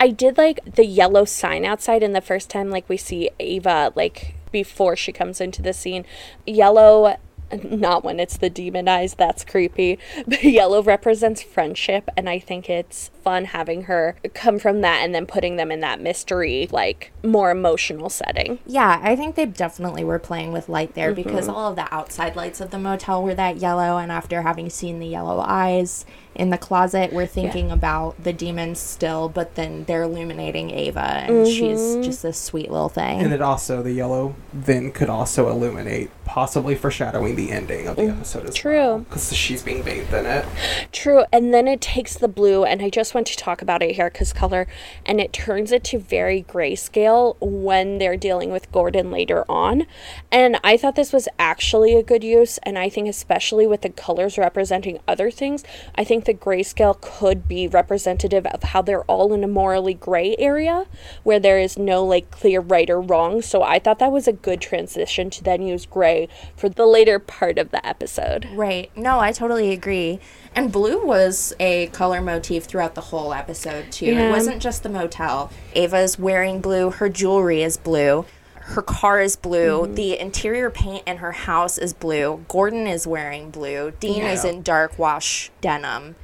[0.00, 3.92] I did like the yellow sign outside and the first time like we see Ava
[3.94, 6.04] like before she comes into the scene.
[6.46, 7.16] Yellow
[7.64, 9.98] not when it's the demon eyes, that's creepy.
[10.26, 15.14] But yellow represents friendship and I think it's fun having her come from that and
[15.14, 18.58] then putting them in that mystery like more emotional setting.
[18.66, 21.56] Yeah, I think they definitely were playing with light there because mm-hmm.
[21.56, 23.96] all of the outside lights of the motel were that yellow.
[23.96, 26.04] And after having seen the yellow eyes
[26.38, 31.46] in the closet, we're thinking about the demons still, but then they're illuminating Ava, and
[31.46, 32.02] she's mm-hmm.
[32.02, 33.20] just this sweet little thing.
[33.20, 38.02] and it also the yellow then could also illuminate possibly foreshadowing the ending of the
[38.02, 39.04] mm, episode as True.
[39.08, 40.44] because she's being bathed in it
[40.92, 43.96] True, and then it takes the blue, and I just want to talk about it
[43.96, 44.66] here because color,
[45.04, 49.86] and it turns it to very grayscale when they're dealing with Gordon later on.
[50.30, 53.90] And I thought this was actually a good use, and I think, especially with the
[53.90, 59.32] colors representing other things, I think the grayscale could be representative of how they're all
[59.32, 60.84] in a morally gray area
[61.22, 63.40] where there is no like clear right or wrong.
[63.40, 67.18] So I thought that was a good transition to then use gray for the later
[67.18, 68.46] part of the episode.
[68.52, 68.94] Right.
[68.94, 70.20] No, I totally agree.
[70.54, 74.06] And blue was a color motif throughout the whole episode, too.
[74.06, 74.28] Yeah.
[74.28, 75.50] It wasn't just the motel.
[75.74, 78.26] Ava's wearing blue, her jewelry is blue,
[78.68, 79.94] her car is blue, mm-hmm.
[79.94, 84.62] the interior paint in her house is blue, Gordon is wearing blue, Dean is in
[84.62, 86.16] dark wash denim.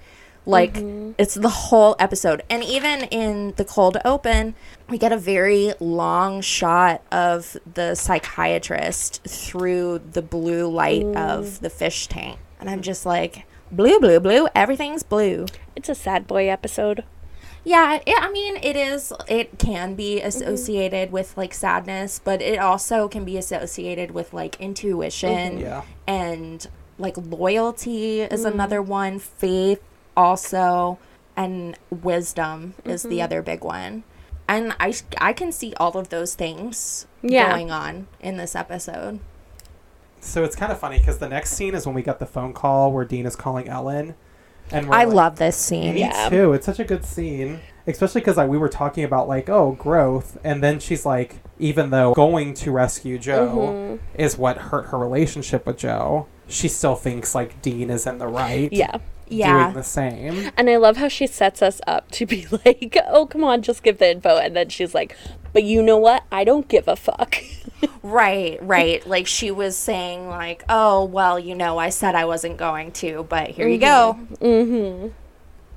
[0.47, 1.13] Like, mm-hmm.
[1.17, 2.43] it's the whole episode.
[2.51, 4.55] And even in the cold open,
[4.91, 11.61] we get a very long shot of the psychiatrist through the blue light of mm.
[11.61, 12.39] the fish tank.
[12.61, 15.47] And I'm just like, blue, blue, blue, everything's blue.
[15.75, 17.05] It's a sad boy episode.
[17.65, 20.27] Yeah, it, I mean, it is, it can be mm-hmm.
[20.27, 25.61] associated with like sadness, but it also can be associated with like intuition mm-hmm.
[25.61, 25.83] Yeah.
[26.07, 26.67] and
[26.99, 28.53] like loyalty is mm-hmm.
[28.53, 29.83] another one, faith
[30.17, 30.99] also,
[31.37, 34.05] and wisdom is the other big one.
[34.47, 37.51] And I, I can see all of those things Yeah.
[37.51, 39.21] going on in this episode.
[40.21, 42.53] So it's kind of funny because the next scene is when we got the phone
[42.53, 44.15] call where Dean is calling Ellen,
[44.71, 45.95] and we're I like- love this scene.
[45.95, 46.29] Me Yeah.
[46.29, 46.53] too.
[46.53, 50.39] It's such a good scene, especially because like we were talking about like oh growth,
[50.45, 54.05] and then she's like, even though going to rescue Jo mm-hmm.
[54.21, 58.27] is what hurt her relationship with Jo, she still thinks like Dean is in the
[58.29, 58.73] right.
[58.73, 58.99] Yeah.
[59.27, 59.65] Yeah.
[59.65, 60.51] Doing the same.
[60.57, 63.83] And I love how she sets us up to be like, oh, come on, just
[63.83, 64.37] give the info.
[64.37, 65.17] And then she's like,
[65.55, 66.25] but you know what?
[66.31, 67.37] I don't give a fuck.
[68.03, 69.07] Right, right.
[69.07, 73.25] Like she was saying, like, oh, well, you know, I said I wasn't going to,
[73.29, 74.19] but here you go.
[74.41, 75.09] Mm-hmm.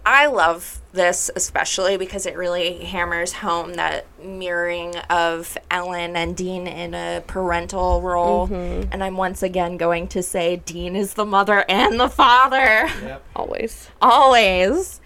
[0.05, 6.65] I love this especially because it really hammers home that mirroring of Ellen and Dean
[6.65, 8.45] in a parental role.
[8.49, 12.87] And I'm once again going to say Dean is the mother and the father.
[13.03, 13.23] Yep.
[13.35, 13.89] Always.
[14.01, 15.01] Always.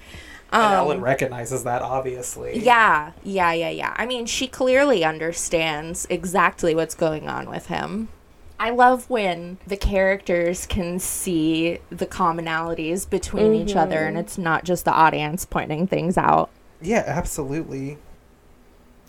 [0.51, 2.59] And Ellen um, recognizes that obviously.
[2.59, 3.93] Yeah, yeah, yeah, yeah.
[3.95, 8.09] I mean, she clearly understands exactly what's going on with him.
[8.59, 14.25] I love when the characters can see the commonalities between each other and mm-hmm.
[14.25, 16.51] it's not just the audience pointing things out.
[16.79, 17.97] Yeah, absolutely.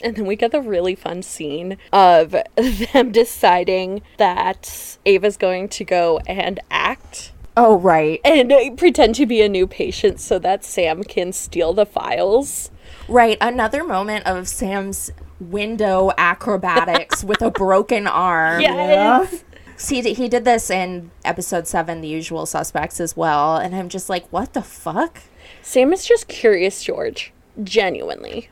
[0.02, 2.31] And then we get the really fun scene of
[2.92, 8.21] them deciding that Ava's going to go and act Oh, right.
[8.25, 12.71] and uh, pretend to be a new patient so that Sam can steal the files.
[13.09, 13.37] Right.
[13.41, 15.11] Another moment of Sam's
[15.41, 18.61] window acrobatics with a broken arm.
[18.61, 19.45] Yes.
[19.77, 23.57] See, he did this in episode 7, The Usual Suspects, as well.
[23.57, 25.21] And I'm just like, what the fuck?
[25.61, 27.33] Sam is just curious, George.
[27.63, 28.48] Genuinely.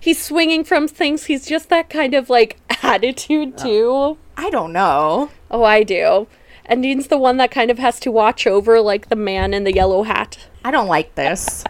[0.00, 1.26] He's swinging from things.
[1.26, 4.18] He's just that kind of like attitude, too.
[4.36, 5.30] I don't know.
[5.50, 6.26] Oh, I do.
[6.72, 9.64] And Dean's the one that kind of has to watch over, like, the man in
[9.64, 10.38] the yellow hat.
[10.64, 11.64] I don't like this.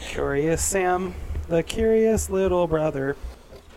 [0.00, 1.14] Curious, Sam.
[1.46, 3.16] The curious little brother.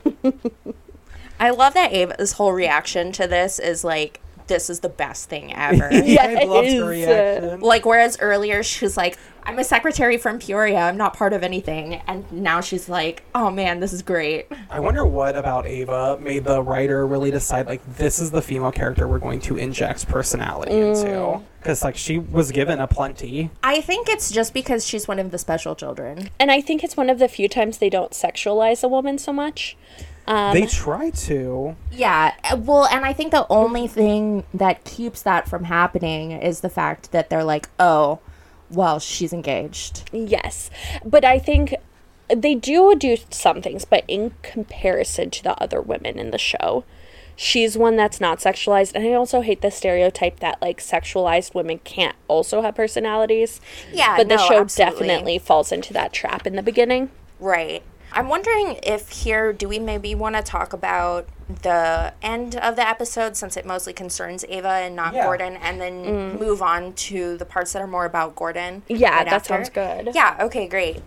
[1.39, 5.53] I love that Ava's whole reaction to this is like, this is the best thing
[5.55, 5.89] ever.
[5.91, 7.41] yeah, I loved her Yes.
[7.41, 7.59] reaction.
[7.61, 11.43] like, whereas earlier she was like, I'm a secretary from Peoria, I'm not part of
[11.43, 11.95] anything.
[12.07, 14.47] And now she's like, oh man, this is great.
[14.69, 18.71] I wonder what about Ava made the writer really decide like this is the female
[18.71, 20.95] character we're going to inject personality mm.
[20.95, 23.49] into because like she was given a plenty.
[23.63, 26.29] I think it's just because she's one of the special children.
[26.39, 29.33] And I think it's one of the few times they don't sexualize a woman so
[29.33, 29.75] much.
[30.25, 31.75] Um, they try to.
[31.91, 36.61] Yeah, uh, well, and I think the only thing that keeps that from happening is
[36.61, 38.19] the fact that they're like, oh,
[38.69, 40.09] well, she's engaged.
[40.13, 40.69] Yes.
[41.05, 41.75] But I think
[42.33, 46.83] they do do some things, but in comparison to the other women in the show,
[47.35, 48.93] she's one that's not sexualized.
[48.95, 53.59] And I also hate the stereotype that like sexualized women can't also have personalities.
[53.91, 55.07] Yeah, But the no, show absolutely.
[55.07, 57.11] definitely falls into that trap in the beginning.
[57.39, 57.83] Right.
[58.13, 61.27] I'm wondering if here, do we maybe want to talk about
[61.61, 65.25] the end of the episode since it mostly concerns Ava and not Yeah.
[65.25, 66.39] Gordon, and then mm.
[66.39, 68.83] move on to the parts that are more about Gordon?
[68.87, 69.55] Yeah, right that after?
[69.55, 70.15] sounds good.
[70.15, 71.01] Yeah, okay, great.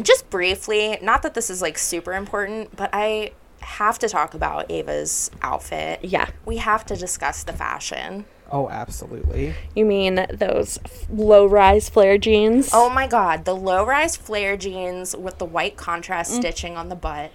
[0.00, 4.70] Just briefly, not that this is like super important, but I have to talk about
[4.70, 6.04] Ava's outfit.
[6.04, 6.28] Yeah.
[6.44, 8.24] We have to discuss the fashion.
[8.50, 9.54] Oh, absolutely.
[9.74, 10.78] You mean those
[11.10, 12.70] low rise flare jeans?
[12.72, 16.36] Oh my god, the low rise flare jeans with the white contrast mm.
[16.36, 17.32] stitching on the butt.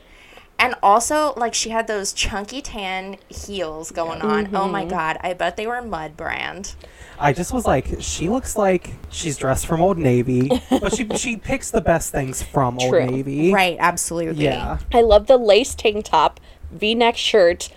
[0.57, 4.55] And also, like, she had those chunky tan heels going on.
[4.55, 4.91] Oh my mm-hmm.
[4.91, 6.75] god, I bet they were Mudd Brand.
[7.19, 11.35] I just was like, she looks like she's dressed from Old Navy, but she she
[11.35, 13.51] picks the best things from Old Navy.
[13.51, 14.43] Right, absolutely.
[14.43, 14.77] Yeah.
[14.93, 16.39] I love the lace tank top,
[16.71, 17.69] V neck shirt,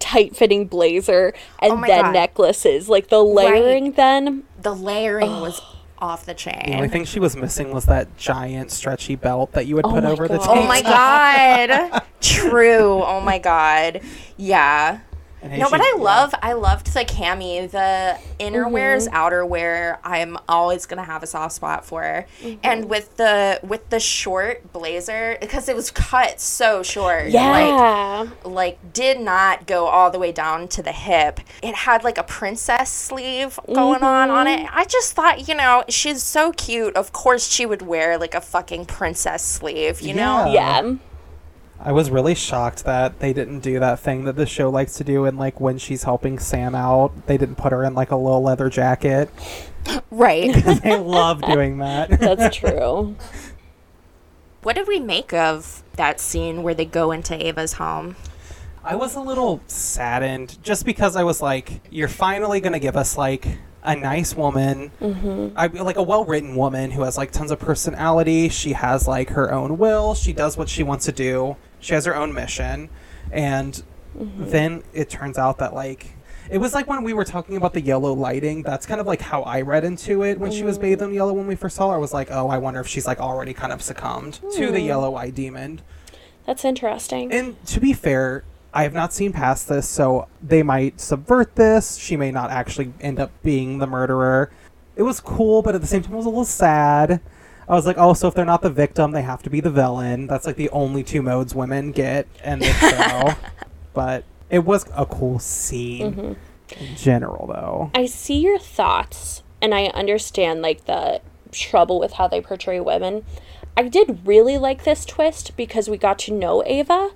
[0.00, 2.12] tight fitting blazer, and Oh then God.
[2.12, 2.88] necklaces.
[2.88, 4.42] Like the layering then.
[4.60, 5.78] The layering was oh.
[5.98, 6.62] off the chain.
[6.66, 9.90] The only thing she was missing was that giant stretchy belt that you would Oh
[9.90, 10.48] put my over the God.
[10.48, 10.64] Oh tank.
[10.64, 12.02] Oh my god.
[12.20, 13.02] True.
[13.04, 14.00] Oh my god.
[14.36, 15.00] Yeah.
[15.42, 17.70] And hey, No, but she- I love I loved the cami.
[17.70, 19.16] The innerwear's Mm-hmm.
[19.16, 22.26] outerwear I'm always gonna have a soft spot for.
[22.42, 22.60] Mm-hmm.
[22.62, 27.24] And with the with the short blazer because it was cut so short.
[27.24, 28.26] Like Yeah.
[28.44, 31.40] like did not go all the way down to the hip.
[31.62, 34.64] It had like a princess sleeve going on on Mm-hmm.
[34.66, 34.70] it.
[34.72, 36.94] I just thought, you know, she's so cute.
[36.96, 40.50] Of course she would wear like a fucking princess sleeve, you know?
[40.52, 40.80] Yeah.
[40.82, 40.94] yeah.
[41.82, 45.04] I was really shocked that they didn't do that thing that the show likes to
[45.04, 48.16] do, and like when she's helping Sam out, they didn't put her in like a
[48.16, 49.30] little leather jacket.
[50.10, 50.52] Right.
[50.82, 52.10] they love doing that.
[52.20, 53.16] That's true.
[54.62, 58.16] what did we make of that scene where they go into Ava's home?
[58.84, 62.96] I was a little saddened just because I was like, you're finally going to give
[62.96, 63.46] us like
[63.82, 65.56] a nice woman, mm-hmm.
[65.56, 68.50] I, like a well written woman who has like tons of personality.
[68.50, 70.14] She has like her own will.
[70.14, 71.56] She does what she wants to do.
[71.80, 72.88] She has her own mission.
[73.32, 73.82] And
[74.16, 74.50] mm-hmm.
[74.50, 76.14] then it turns out that like,
[76.50, 78.62] it was like when we were talking about the yellow lighting.
[78.62, 80.82] That's kind of like how I read into it when she was mm-hmm.
[80.82, 81.94] bathed in yellow when we first saw her.
[81.94, 84.80] I was like, oh, I wonder if she's like already kind of succumbed to the
[84.80, 84.86] hmm.
[84.86, 85.80] yellow eye demon.
[86.46, 87.32] That's interesting.
[87.32, 91.96] And to be fair, I have not seen past this, so they might subvert this.
[91.96, 94.50] She may not actually end up being the murderer.
[94.96, 97.20] It was cool, but at the same time, it was a little sad.
[97.70, 99.70] I was like, oh, so if they're not the victim, they have to be the
[99.70, 100.26] villain.
[100.26, 103.34] That's like the only two modes women get in this show.
[103.94, 106.84] but it was a cool scene mm-hmm.
[106.84, 107.92] in general, though.
[107.94, 111.20] I see your thoughts and I understand like the
[111.52, 113.24] trouble with how they portray women.
[113.76, 117.12] I did really like this twist because we got to know Ava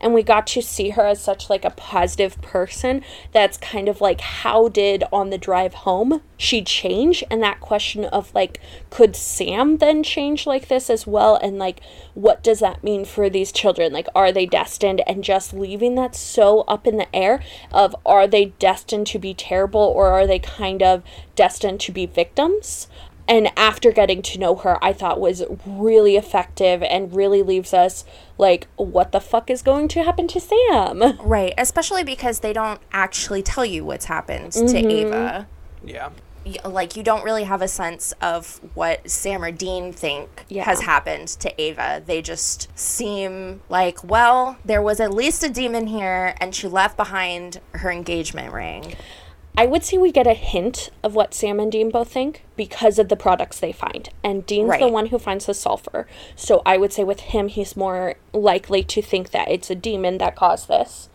[0.00, 3.02] and we got to see her as such like a positive person
[3.32, 7.24] that's kind of like how did on the drive home she change?
[7.30, 8.60] And that question of like
[8.90, 11.36] could Sam then change like this as well?
[11.36, 11.80] And like
[12.14, 13.92] what does that mean for these children?
[13.92, 15.02] Like are they destined?
[15.06, 17.42] And just leaving that so up in the air
[17.72, 21.02] of are they destined to be terrible or are they kind of
[21.34, 22.88] destined to be victims
[23.28, 28.04] and after getting to know her i thought was really effective and really leaves us
[28.38, 32.80] like what the fuck is going to happen to sam Right, especially because they don't
[32.92, 34.90] actually tell you what's happened to mm-hmm.
[34.90, 35.46] Ava.
[35.84, 36.10] Yeah.
[36.64, 40.64] Like you don't really have a sense of what Sam or Dean think Yeah.
[40.64, 42.02] has happened to Ava.
[42.04, 46.96] They just seem like, well, there was at least a demon here and she left
[46.96, 48.94] behind her engagement ring.
[49.58, 52.96] I would say we get a hint of what Sam and Dean both think because
[53.00, 54.08] of the products they find.
[54.22, 56.06] And Dean's the one who finds the sulfur.
[56.36, 60.18] So I would say with him, he's more likely to think that it's a demon
[60.18, 61.08] that caused this.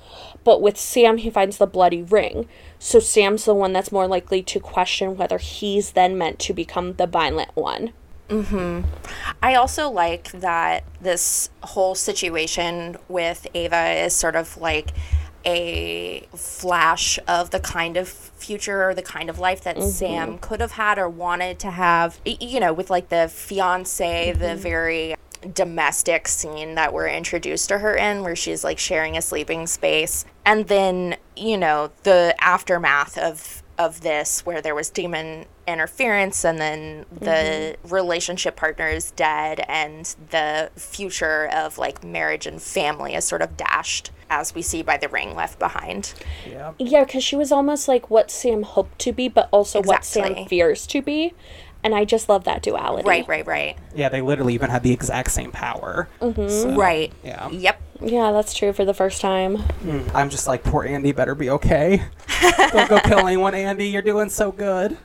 [0.43, 2.49] But with Sam, he finds the bloody ring.
[2.79, 6.95] So Sam's the one that's more likely to question whether he's then meant to become
[6.95, 7.93] the violent one.
[8.29, 8.81] hmm
[9.41, 14.91] I also like that this whole situation with Ava is sort of like
[15.45, 19.89] a flash of the kind of future or the kind of life that mm-hmm.
[19.89, 22.19] Sam could have had or wanted to have.
[22.25, 24.59] You know, with like the fiance, the mm-hmm.
[24.59, 25.15] very
[25.53, 30.25] domestic scene that we're introduced to her in where she's like sharing a sleeping space.
[30.45, 36.59] And then you know the aftermath of of this where there was demon interference and
[36.59, 37.93] then the mm-hmm.
[37.93, 43.57] relationship partner is dead and the future of like marriage and family is sort of
[43.57, 46.13] dashed as we see by the ring left behind
[46.49, 46.73] Yeah.
[46.79, 50.45] Yeah, because she was almost like what Sam hoped to be, but also what Sam
[50.47, 51.33] fears to be.
[51.85, 53.07] And I just love that duality.
[53.07, 56.07] right right right Yeah, they literally even had the exact same power.
[56.21, 56.47] Mm-hmm.
[56.49, 57.49] So, right Yeah.
[57.49, 59.57] yep Yeah, that's true for the first time.
[59.83, 60.09] Mm.
[60.15, 62.03] I'm just like, poor Andy better be okay.
[62.71, 63.87] Don't go kill anyone, Andy.
[63.89, 64.97] You're doing so good.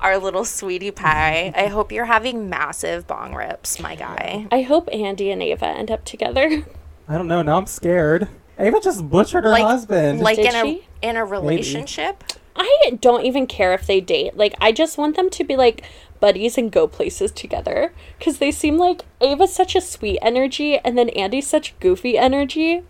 [0.00, 4.88] our little sweetie pie i hope you're having massive bong rips my guy I hope
[4.92, 6.46] Andy and Ava end up together.
[7.08, 7.42] I don't know.
[7.42, 8.28] Now I'm scared.
[8.58, 10.20] Ava just butchered her like husband.
[10.20, 10.86] like Did in a she?
[11.02, 12.22] in a relationship
[12.56, 14.36] I don't even care if they date.
[14.36, 15.82] Like, I just want them to be like
[16.20, 17.92] buddies and go places together.
[18.18, 22.82] Because they seem like Ava's such a sweet energy, and then Andy's such goofy energy.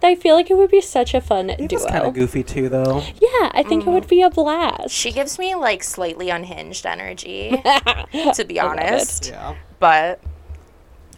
[0.00, 1.86] That I feel like it would be such a fun Ava's duo.
[1.86, 3.02] kind of goofy too, though.
[3.20, 4.08] Yeah, I think it would mm.
[4.08, 4.94] be a blast.
[4.94, 7.62] She gives me like slightly unhinged energy,
[8.34, 9.28] to be honest.
[9.28, 9.56] Yeah.
[9.78, 10.22] But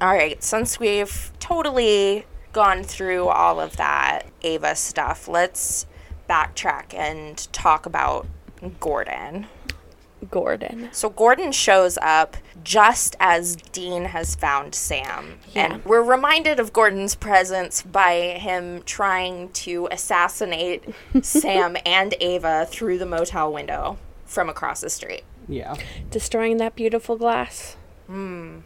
[0.00, 5.86] all right, since we've totally gone through all of that Ava stuff, let's
[6.28, 8.26] backtrack and talk about
[8.80, 9.46] Gordon.
[10.30, 10.88] Gordon.
[10.92, 15.40] So Gordon shows up just as Dean has found Sam.
[15.52, 15.72] Yeah.
[15.74, 20.84] And we're reminded of Gordon's presence by him trying to assassinate
[21.22, 25.24] Sam and Ava through the motel window from across the street.
[25.48, 25.74] Yeah.
[26.10, 27.76] destroying that beautiful glass.
[28.06, 28.60] Hmm.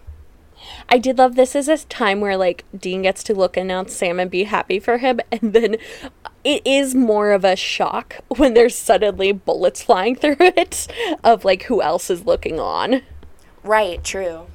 [0.88, 3.94] I did love this is a time where like Dean gets to look and announce
[3.94, 5.76] Sam and be happy for him, and then
[6.44, 10.86] it is more of a shock when there's suddenly bullets flying through it
[11.24, 13.02] of like who else is looking on.
[13.62, 14.46] Right, true.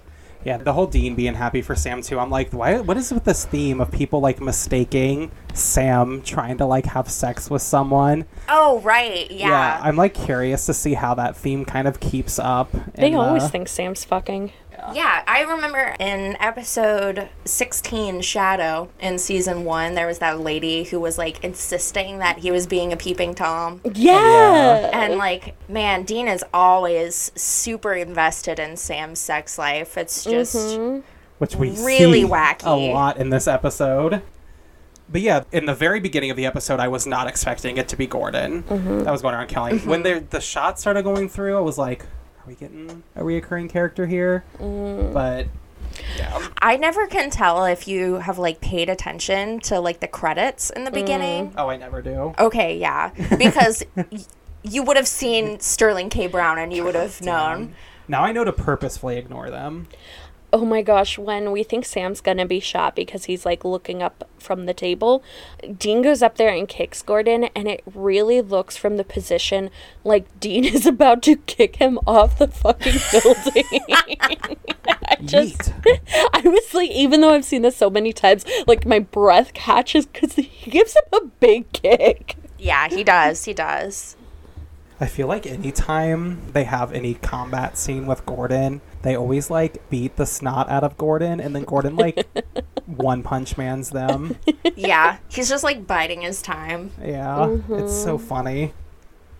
[0.43, 2.18] Yeah, the whole Dean being happy for Sam too.
[2.18, 2.80] I'm like, why?
[2.80, 7.49] What is with this theme of people like mistaking Sam trying to like have sex
[7.49, 8.26] with someone?
[8.49, 9.30] Oh, right.
[9.30, 9.49] Yeah.
[9.49, 12.72] Yeah, I'm like curious to see how that theme kind of keeps up.
[12.95, 14.52] They in always the- think Sam's fucking.
[14.93, 20.99] Yeah, I remember in episode 16, Shadow, in season one, there was that lady who
[20.99, 23.82] was like insisting that he was being a peeping Tom.
[23.93, 24.89] Yeah.
[24.93, 29.97] And like, man, Dean is always super invested in Sam's sex life.
[29.97, 31.01] It's just mm-hmm.
[31.38, 32.65] which we really see wacky.
[32.65, 34.21] a lot in this episode.
[35.11, 37.97] But yeah, in the very beginning of the episode, I was not expecting it to
[37.97, 38.63] be Gordon.
[38.63, 39.03] Mm-hmm.
[39.03, 39.79] That was going around Kelly.
[39.79, 42.05] When the the shots started going through, I was like,
[42.41, 43.01] "Are we getting mm.
[43.15, 45.13] a reoccurring character here?" Mm.
[45.13, 45.47] But
[46.17, 50.69] yeah, I never can tell if you have like paid attention to like the credits
[50.69, 51.51] in the beginning.
[51.51, 51.55] Mm.
[51.57, 52.33] oh, I never do.
[52.39, 54.05] Okay, yeah, because y-
[54.63, 56.27] you would have seen Sterling K.
[56.27, 57.75] Brown and you would have known.
[58.07, 59.87] Now I know to purposefully ignore them.
[60.54, 64.28] Oh my gosh, when we think Sam's gonna be shot because he's like looking up
[64.38, 65.24] from the table,
[65.78, 69.70] Dean goes up there and kicks Gordon, and it really looks from the position
[70.04, 73.82] like Dean is about to kick him off the fucking building.
[74.88, 75.74] I just,
[76.34, 80.06] I was like, even though I've seen this so many times, like my breath catches
[80.06, 82.36] because he gives him a big kick.
[82.58, 83.45] Yeah, he does.
[83.45, 84.16] He does.
[85.02, 90.16] I feel like anytime they have any combat scene with Gordon, they always like beat
[90.16, 92.28] the snot out of Gordon, and then Gordon like
[92.86, 94.38] one punch mans them.
[94.76, 96.91] Yeah, he's just like biding his time.
[97.04, 98.28] Yeah, it's so mm-hmm.
[98.28, 98.74] funny,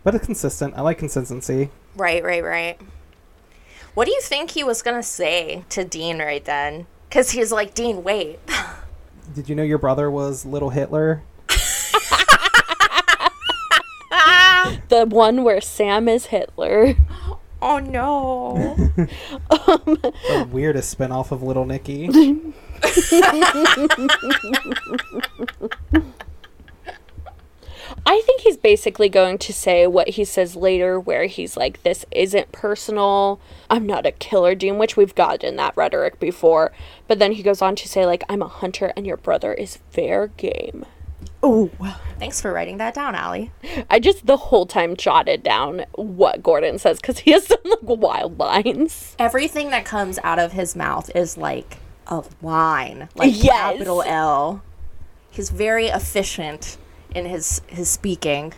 [0.04, 0.74] but it's consistent.
[0.76, 1.70] I like consistency.
[1.96, 2.82] Right, right, right.
[3.94, 6.88] What do you think he was gonna say to Dean right then?
[7.08, 8.40] Because he's like, Dean, wait.
[9.36, 11.22] Did you know your brother was little Hitler?
[14.90, 16.96] The one where Sam is Hitler.
[17.64, 18.76] Oh no.
[19.52, 22.08] The weirdest spinoff of Little Nicky.
[28.04, 32.04] I think he's basically going to say what he says later, where he's like, This
[32.10, 33.40] isn't personal.
[33.70, 36.72] I'm not a killer, Dean, which we've gotten that rhetoric before.
[37.08, 39.78] But then he goes on to say, like, I'm a hunter and your brother is
[39.92, 40.86] fair game.
[41.44, 41.70] Oh.
[42.20, 43.52] Thanks for writing that down, Allie.
[43.90, 47.80] I just the whole time jotted down what Gordon says because he has some like
[47.84, 49.16] wild lines.
[49.18, 51.78] Everything that comes out of his mouth is like
[52.08, 53.74] a line, like Yes.
[53.74, 54.62] capital L.
[55.32, 56.78] He's very efficient
[57.16, 58.54] in his his speaking.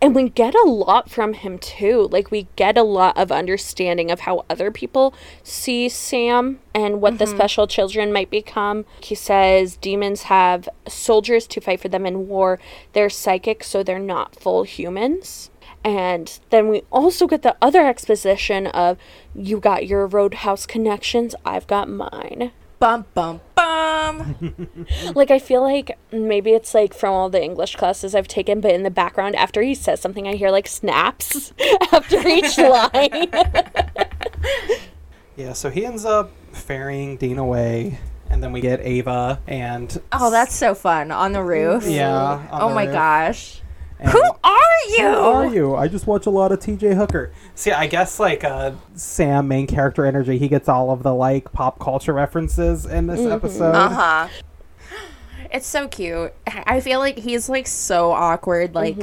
[0.00, 2.08] And we get a lot from him too.
[2.10, 7.18] Like we get a lot of understanding of how other people see Sam and what
[7.18, 7.36] the mm-hmm.
[7.36, 8.84] special children might become.
[9.00, 12.58] He says demons have soldiers to fight for them in war.
[12.92, 15.50] They're psychic, so they're not full humans.
[15.84, 18.98] And then we also get the other exposition of
[19.34, 22.50] you got your roadhouse connections, I've got mine.
[22.78, 24.56] Bum bum bum.
[25.14, 28.72] Like I feel like maybe it's like from all the English classes I've taken, but
[28.72, 31.52] in the background after he says something, I hear like snaps
[31.92, 33.30] after each line.
[35.36, 37.98] Yeah, so he ends up ferrying Dean away,
[38.30, 41.84] and then we get Ava and Oh, that's so fun on the roof.
[41.86, 42.46] yeah.
[42.50, 42.92] on Oh the my roof.
[42.94, 43.60] gosh.
[43.98, 45.08] And- Who are you?
[45.08, 45.74] Who are you?
[45.76, 47.32] I just watch a lot of TJ Hooker.
[47.54, 51.50] See, I guess like uh, Sam, main character energy, he gets all of the like
[51.52, 53.74] pop culture references in this episode.
[53.74, 54.28] Uh huh.
[55.50, 56.34] It's so cute.
[56.46, 58.96] I feel like he's like so awkward, like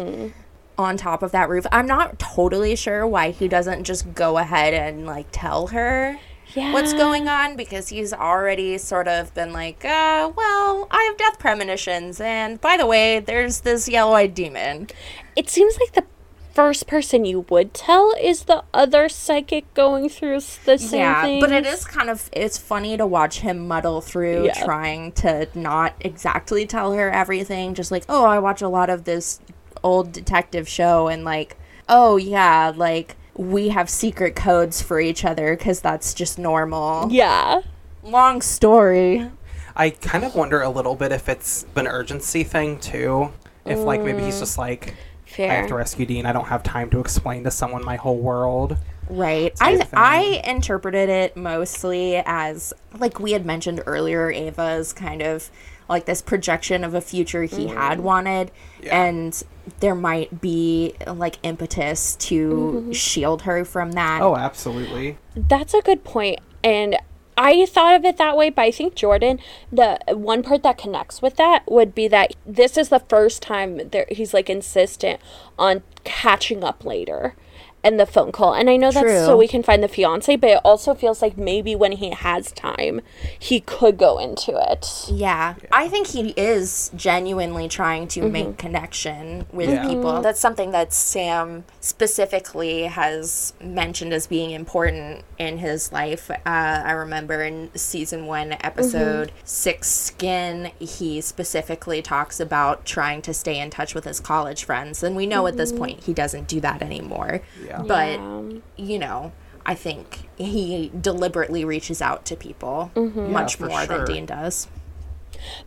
[0.78, 1.66] on top of that roof.
[1.72, 6.20] I'm not totally sure why he doesn't just go ahead and like tell her
[6.56, 6.74] yeah.
[6.74, 11.40] what's going on because he's already sort of been like, uh, well, I have death
[11.40, 14.88] premonitions, and by the way, there's this yellow-eyed demon.
[15.36, 16.06] It seems like the
[16.54, 21.40] first person you would tell is the other psychic going through the same yeah, thing.
[21.42, 24.64] but it is kind of it's funny to watch him muddle through Yeah.
[24.64, 27.74] trying to not exactly tell her everything.
[27.74, 29.40] Just like, oh, I watch a lot of this
[29.84, 31.58] old detective show, and like,
[31.90, 37.12] oh yeah, like we have secret codes for each other because that's just normal.
[37.12, 37.62] Yeah.
[38.04, 39.30] Long story.
[39.76, 43.32] I kind of wonder a little bit if it's an urgency thing too.
[43.66, 44.94] If like maybe he's just like,
[45.40, 46.26] I have to rescue Dean.
[46.26, 48.78] I don't have time to explain to someone my whole world.
[49.10, 49.54] Right.
[49.60, 49.88] I thing.
[49.94, 55.50] I interpreted it mostly as like we had mentioned earlier, Ava's kind of
[55.90, 57.78] like this projection of a future he mm-hmm.
[57.78, 59.06] had wanted Yeah.
[59.06, 59.44] and
[59.80, 62.92] there might be like impetus to mm-hmm.
[62.92, 64.22] shield her from that.
[64.22, 65.18] Oh, absolutely.
[65.36, 66.40] That's a good point.
[66.64, 66.98] And
[67.38, 69.40] I thought of it that way, but I think Jordan,
[69.72, 73.90] the one part that connects with that would be that this is the first time
[73.90, 75.20] there he's like insistent
[75.58, 77.36] on catching up later
[77.84, 78.54] and the phone call.
[78.54, 81.38] And I know that's so we can find the fiance, but it also feels like
[81.38, 83.02] maybe when he has time,
[83.38, 85.06] he could go into it.
[85.12, 85.56] Yeah.
[85.72, 88.56] I think he is genuinely trying to make mm-hmm.
[88.56, 89.88] connection with Yeah.
[89.88, 90.14] people.
[90.14, 90.24] Mm-hmm.
[90.24, 96.32] That's something that Sam specifically has mentioned as being important in his life.
[96.32, 99.38] Uh, I remember in season one, episode mm-hmm.
[99.44, 105.04] six, Skin, he specifically talks about trying to stay in touch with his college friends.
[105.04, 107.42] And we know at this point he doesn't do that anymore.
[107.66, 107.73] Yeah.
[107.82, 108.42] But, Yeah.
[108.78, 109.32] you know.
[109.66, 114.00] I think he deliberately reaches out to people much for more sure.
[114.00, 114.68] than Dean does.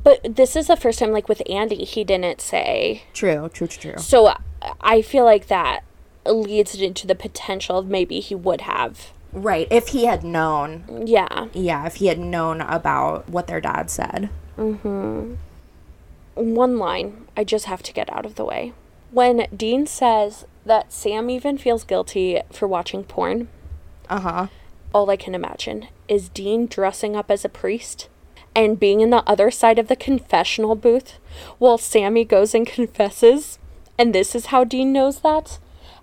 [0.03, 3.05] But this is the first time, like with Andy, he didn't say.
[3.15, 3.99] True, true, true, true.
[4.03, 4.37] So I-
[4.83, 5.81] I feel like that
[6.27, 9.13] leads it into the potential of maybe he would have.
[9.33, 9.67] Right.
[9.71, 11.47] If he had known, Yeah.
[11.55, 14.29] yeah, if he had known about what their dad said.
[14.59, 15.35] Mm hmm.
[16.35, 18.73] One line I just have to get out of the way.
[19.11, 23.49] When Dean says that Sam even feels guilty for watching porn,
[24.09, 24.47] Uh huh.
[24.93, 28.09] all I can imagine is Dean dressing up as a priest
[28.55, 31.19] and being in the other side of the confessional booth
[31.59, 33.59] while Sammy goes and confesses.
[33.99, 35.59] And this is how Dean knows that.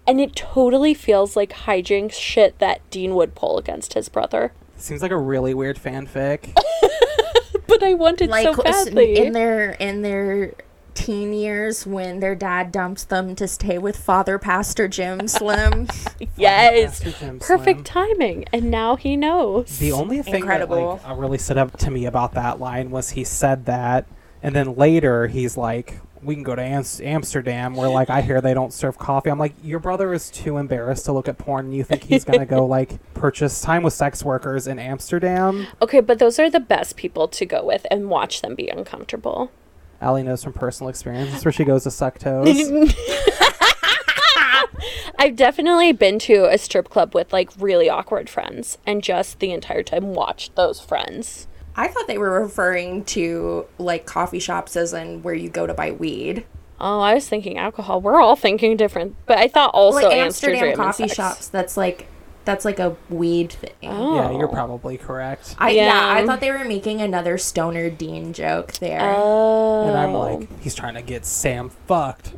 [0.08, 4.52] And it totally feels like hijinks shit that Dean would pull against his brother.
[4.78, 6.58] Seems like a really weird fanfic.
[7.66, 9.18] But I wanted it Like so s- badly.
[9.18, 10.54] in their in their
[10.94, 15.88] teen years when their dad dumps them to stay with Father Pastor Jim Slim.
[16.38, 17.00] yes.
[17.20, 18.08] Jim Perfect Slim.
[18.18, 18.46] timing.
[18.54, 19.78] And now he knows.
[19.80, 20.98] The only thing Incredible.
[20.98, 24.06] that like, uh, really stood up to me about that line was he said that,
[24.42, 28.42] and then later he's like, "We can go to Ams- Amsterdam." Where like I hear
[28.42, 29.30] they don't serve coffee.
[29.30, 31.66] I'm like, your brother is too embarrassed to look at porn.
[31.68, 35.68] and You think he's gonna go like purchase time with sex workers in Amsterdam?
[35.82, 39.52] Okay, but those are the best people to go with and watch them be uncomfortable.
[40.04, 41.32] Allie knows from personal experience.
[41.32, 42.70] That's where she goes to suck toes.
[45.18, 49.52] I've definitely been to a strip club with like really awkward friends and just the
[49.52, 51.48] entire time watched those friends.
[51.78, 55.74] I thought they were referring to like coffee shops as in where you go to
[55.74, 56.46] buy weed.
[56.82, 58.02] Oh, I was thinking alcohol.
[58.02, 61.16] We're all thinking different, but I thought also like Amsterdam, Amsterdam coffee sex.
[61.16, 61.48] shops.
[61.48, 62.08] That's like
[62.46, 63.72] that's like a weed thing.
[63.84, 64.16] Oh.
[64.16, 65.56] Yeah, you're probably correct.
[65.58, 65.86] I, yeah.
[65.86, 66.22] Yeah.
[66.22, 69.14] I thought they were making another stoner Dean joke there.
[69.16, 69.88] Oh.
[69.88, 72.34] And I'm like, he's trying to get Sam fucked.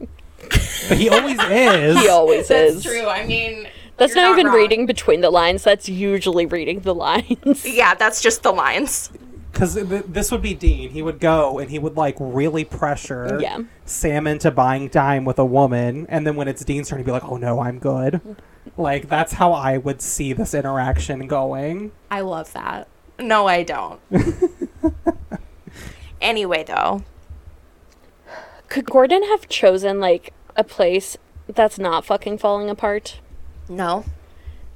[0.89, 1.99] but he always is.
[1.99, 2.83] he always That's is.
[2.83, 3.07] true.
[3.07, 4.55] I mean, That's you're not, even wrong.
[4.55, 5.63] reading between the lines.
[5.63, 7.65] That's usually reading the lines.
[7.65, 9.09] Yeah, that's just the lines.
[9.51, 10.91] because th- this would be Dean.
[10.91, 13.59] He would go and he would like really pressure Yeah.
[13.85, 17.11] Sam into buying time with a woman, and then when it's Dean's turn, he'd be
[17.11, 18.19] like, "Oh no, I'm good."
[18.77, 21.91] Like that's how I would see this interaction going.
[22.11, 22.87] I love that.
[23.19, 23.99] No, I don't.
[26.21, 27.03] anyway, though,
[28.67, 33.19] Could Gordon have chosen like a place that's not fucking falling apart?
[33.69, 34.05] no.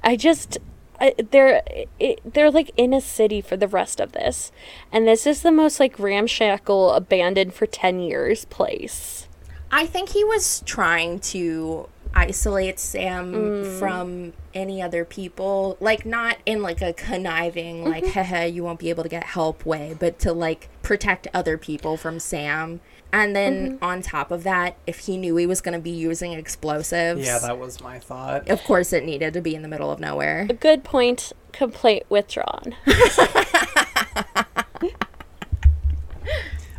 [0.02, 0.56] I just
[0.98, 1.62] I, they're
[1.98, 4.50] it, they're like in a city for the rest of this,
[4.90, 9.28] and this is the most like ramshackle, abandoned for ten years place.
[9.70, 13.78] I think he was trying to isolate Sam mm.
[13.78, 15.76] from any other people.
[15.80, 17.90] Like, not in like a conniving, mm-hmm.
[17.90, 21.56] like, haha, you won't be able to get help way, but to like protect other
[21.58, 22.80] people from Sam.
[23.12, 23.84] And then mm-hmm.
[23.84, 27.38] on top of that, if he knew he was going to be using explosives, Yeah,
[27.40, 28.48] that was my thought.
[28.48, 30.46] of course it needed to be in the middle of nowhere.
[30.48, 31.32] A good point.
[31.52, 32.76] Complaint withdrawn.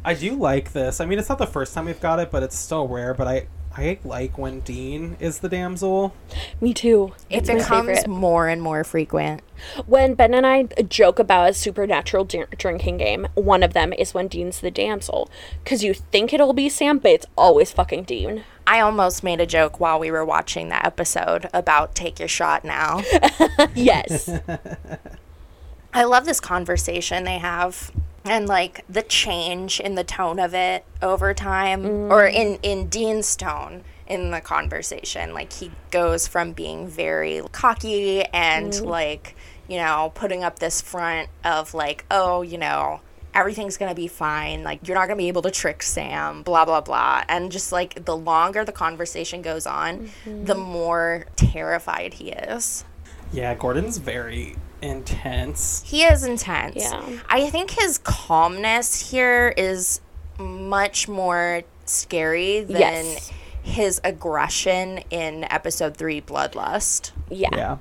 [0.04, 1.00] I do like this.
[1.00, 3.14] I mean, it's not the first time we've got it, but it's still rare.
[3.14, 6.14] But I I like when Dean is the damsel.
[6.60, 7.14] Me too.
[7.30, 8.08] It It's my becomes favorite.
[8.10, 9.42] more and more frequent.
[9.86, 14.14] When Ben and I joke about a supernatural d- drinking game, one of them is
[14.14, 15.30] when Dean's the damsel.
[15.64, 18.44] Because you think it'll be Sam, but it's always fucking Dean.
[18.68, 22.66] I almost made a joke while we were watching that episode about take your shot
[22.66, 23.02] now.
[23.76, 24.30] Yes.
[25.94, 27.92] I love this conversation they have
[28.26, 32.10] and like the change in the tone of it over time mm.
[32.10, 38.24] or in in Dean's tone in the conversation like he goes from being very cocky
[38.26, 38.86] and mm-hmm.
[38.86, 39.36] like
[39.68, 43.00] you know putting up this front of like oh you know
[43.34, 46.82] everything's gonna be fine like you're not gonna be able to trick sam blah blah
[46.82, 47.24] blah.
[47.30, 50.60] And just like the longer the conversation goes on the mm-hmm.
[50.60, 52.84] more terrified he is.
[53.32, 55.84] Yeah, Gordon's very intense.
[55.86, 56.76] he is intense.
[56.78, 57.04] Yeah.
[57.30, 60.02] I think his calmness here is
[60.40, 63.32] much more scary than Yes.
[63.62, 67.12] his aggression in episode three, Bloodlust.
[67.30, 67.50] Yeah.
[67.52, 67.78] Yeah.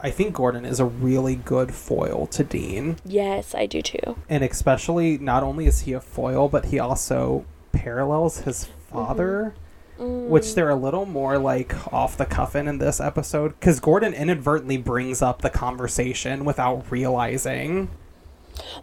[0.00, 2.96] I think Gordon is a really good foil to Dean.
[3.04, 4.16] Yes, I do too.
[4.28, 9.60] And especially, not only is he a foil, but he also parallels his father, mm-hmm.
[9.98, 13.58] Which they're a little more like off the cuffin in this episode.
[13.58, 17.88] Because Gordon inadvertently brings up the conversation without realizing.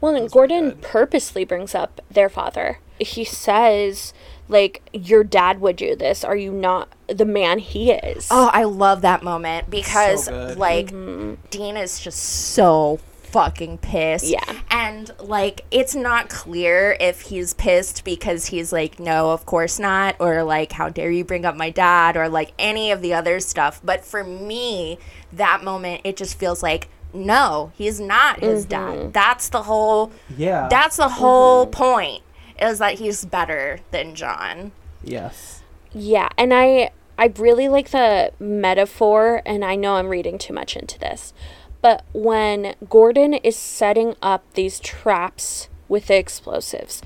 [0.01, 2.79] Well, and Gordon purposely brings up their father.
[2.99, 4.13] He says,
[4.47, 6.23] like, your dad would do this.
[6.23, 8.27] Are you not the man he is?
[8.29, 10.57] Oh, I love that moment because good.
[10.57, 11.35] like mm-hmm.
[11.49, 12.99] Dean is just so
[13.33, 14.25] fucking pissed.
[14.25, 14.59] Yeah.
[14.69, 20.15] And like it's not clear if he's pissed because he's like, no, of course not,
[20.19, 23.39] or like, how dare you bring up my dad, or like any of the other
[23.39, 23.81] stuff.
[23.83, 24.99] But for me,
[25.33, 29.01] that moment it just feels like no, he's not his mm-hmm.
[29.01, 29.13] dad.
[29.13, 30.67] That's the whole Yeah.
[30.69, 31.71] that's the whole mm-hmm.
[31.71, 32.23] point.
[32.61, 34.71] Is that he's better than John.
[35.03, 35.59] yes.
[35.95, 40.75] Yeah, and I I really like the metaphor and I know I'm reading too much
[40.75, 41.33] into this.
[41.83, 47.01] But when Gordon is setting up these traps with the explosives,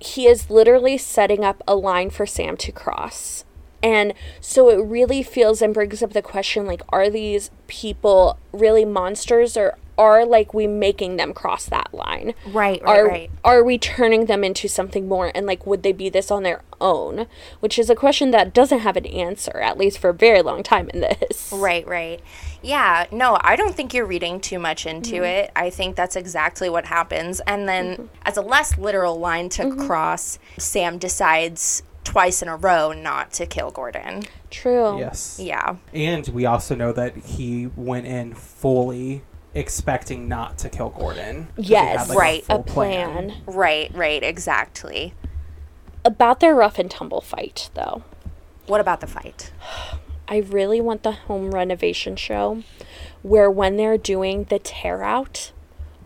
[0.00, 3.44] he is literally setting up a line for Sam to cross.
[3.80, 8.84] And so it really feels and brings up the question like are these people really
[8.84, 12.34] monsters or are like we making them cross that line?
[12.46, 13.30] Right, right, are right.
[13.44, 16.62] are we turning them into something more and like would they be this on their
[16.80, 17.26] own
[17.60, 20.62] which is a question that doesn't have an answer at least for a very long
[20.62, 22.20] time in this Right, right.
[22.62, 25.24] Yeah, no, I don't think you're reading too much into mm-hmm.
[25.24, 25.52] it.
[25.56, 27.40] I think that's exactly what happens.
[27.40, 28.06] And then, mm-hmm.
[28.22, 29.86] as a less literal line to mm-hmm.
[29.86, 34.24] cross, Sam decides twice in a row not to kill Gordon.
[34.50, 35.38] true Yes.
[35.40, 35.76] Yeah.
[35.92, 39.22] And we also know that he went in fully
[39.54, 41.48] expecting not to kill Gordon.
[41.56, 43.42] yes had, like, right, a full plan.
[43.46, 45.14] Right, right, exactly.
[46.04, 48.02] about their rough and tumble fight though
[48.66, 49.52] What about the fight?
[50.32, 52.62] i really want the home renovation show
[53.22, 55.52] where when they're doing the tear out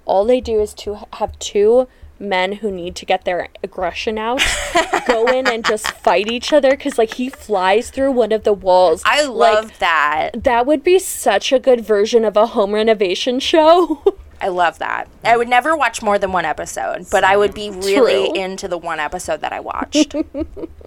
[0.04, 4.42] all they do is to have two men who need to get their aggression out
[5.06, 8.52] go in and just fight each other because like he flies through one of the
[8.52, 10.30] walls I like, love that.
[10.44, 14.02] That would be such a good version of a home renovation show.
[14.40, 15.08] I love that.
[15.24, 18.34] I would never watch more than one episode, but I would be really True.
[18.34, 20.14] into the one episode that I watched.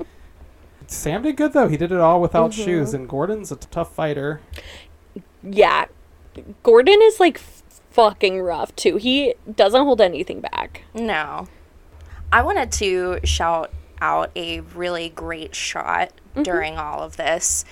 [0.89, 1.67] Sam did good though.
[1.67, 2.63] He did it all without Mm-hmm.
[2.63, 4.41] shoes, and Gordon's a t- tough fighter.
[5.43, 5.85] yeah.
[6.63, 7.37] Gordon is like
[7.91, 8.97] fucking rough too.
[8.97, 10.83] He doesn't hold anything back.
[10.93, 11.47] No.
[12.31, 13.71] I wanted to shout
[14.01, 16.11] out a really great shot
[16.41, 17.65] during all of this.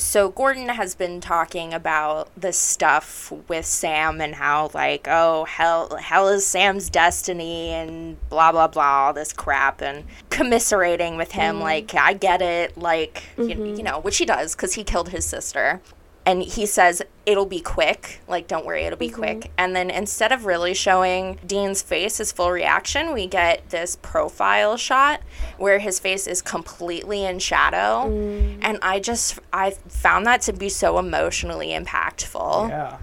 [0.00, 5.96] So Gordon has been talking about this stuff with Sam and how like oh hell
[5.96, 11.56] hell is Sam's destiny and blah blah blah all this crap and commiserating with him
[11.56, 11.64] mm-hmm.
[11.64, 13.76] like I get it like you, mm-hmm.
[13.76, 15.80] you know which he does cuz he killed his sister
[16.26, 18.20] and he says it'll be quick.
[18.28, 19.16] Like don't worry it'll be mm-hmm.
[19.16, 19.50] quick.
[19.56, 24.76] And then instead of really showing dean's face his full reaction we get this profile
[24.76, 25.20] shot
[25.58, 28.10] where his face is completely in shadow.
[28.10, 28.58] Mm.
[28.62, 32.68] And i just i found that to be so emotionally impactful.
[32.68, 32.98] Yeah.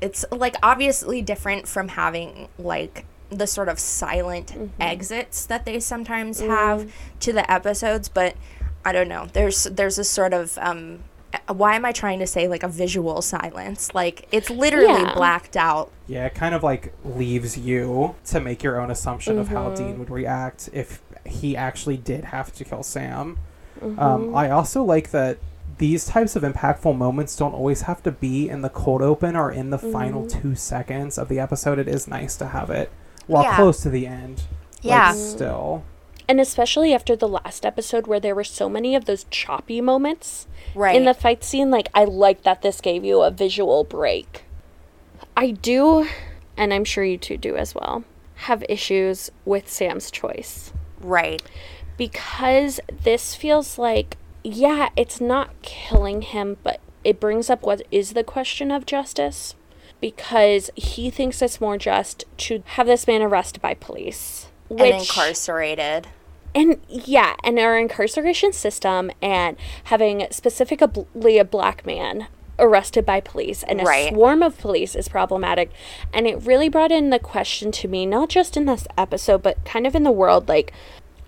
[0.00, 4.66] it's like obviously different from having like the sort of silent mm-hmm.
[4.78, 6.50] exits that they sometimes mm-hmm.
[6.50, 8.36] have to the episodes but
[8.84, 9.28] i don't know.
[9.32, 11.04] There's there's a sort of um
[11.48, 15.14] why am i trying to say like a visual silence like it's literally Yeah.
[15.14, 19.48] blacked out Yeah, it kind of like leaves you to make your own assumption of
[19.48, 19.98] how Dean mm-hmm.
[20.00, 23.38] would react if he actually did have to kill Sam.
[23.80, 24.36] Um, mm-hmm.
[24.36, 25.38] I also like that
[25.78, 29.50] these types of impactful moments don't always have to be in the cold open or
[29.50, 30.40] in the final mm-hmm.
[30.40, 31.78] two seconds of the episode.
[31.78, 32.90] It is nice to have it
[33.26, 33.56] while Yeah.
[33.56, 34.42] close to the end.
[34.82, 35.12] Like, Yeah.
[35.12, 35.84] still.
[36.32, 40.46] And especially after the last episode where there were so many of those choppy moments
[40.74, 44.44] right in the fight scene, like I like that this gave you a visual break.
[45.36, 46.08] I do,
[46.56, 48.04] and I'm sure you two do as well,
[48.36, 50.72] have issues with Sam's choice.
[51.02, 51.42] right
[51.98, 58.14] because this feels like yeah it's not killing him but it brings up what is
[58.14, 59.54] the question of justice
[60.00, 66.08] because he thinks it's more just to have this man arrested by police and incarcerated
[66.54, 72.26] and yeah and our incarceration system and having specifically a black man
[72.58, 74.12] arrested by police and a Right.
[74.12, 75.70] swarm of police is problematic
[76.12, 79.64] and it really brought in the question to me not just in this episode but
[79.64, 80.72] kind of in the world like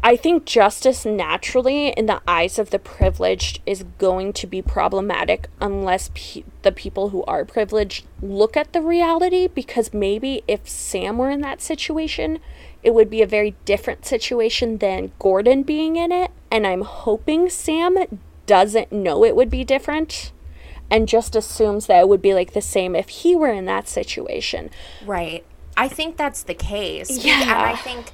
[0.06, 5.48] I think justice naturally, in the eyes of the privileged, is going to be problematic
[5.62, 9.46] unless pe- the people who are privileged look at the reality.
[9.46, 12.38] Because maybe if Sam were in that situation,
[12.84, 16.30] it would be a very different situation than Gordon being in it.
[16.50, 17.96] And I'm hoping Sam
[18.46, 20.32] doesn't know it would be different
[20.90, 23.88] and just assumes that it would be like the same if he were in that
[23.88, 24.70] situation.
[25.04, 25.44] Right.
[25.76, 27.24] I think that's the case.
[27.24, 27.40] Yeah.
[27.40, 28.06] And I think,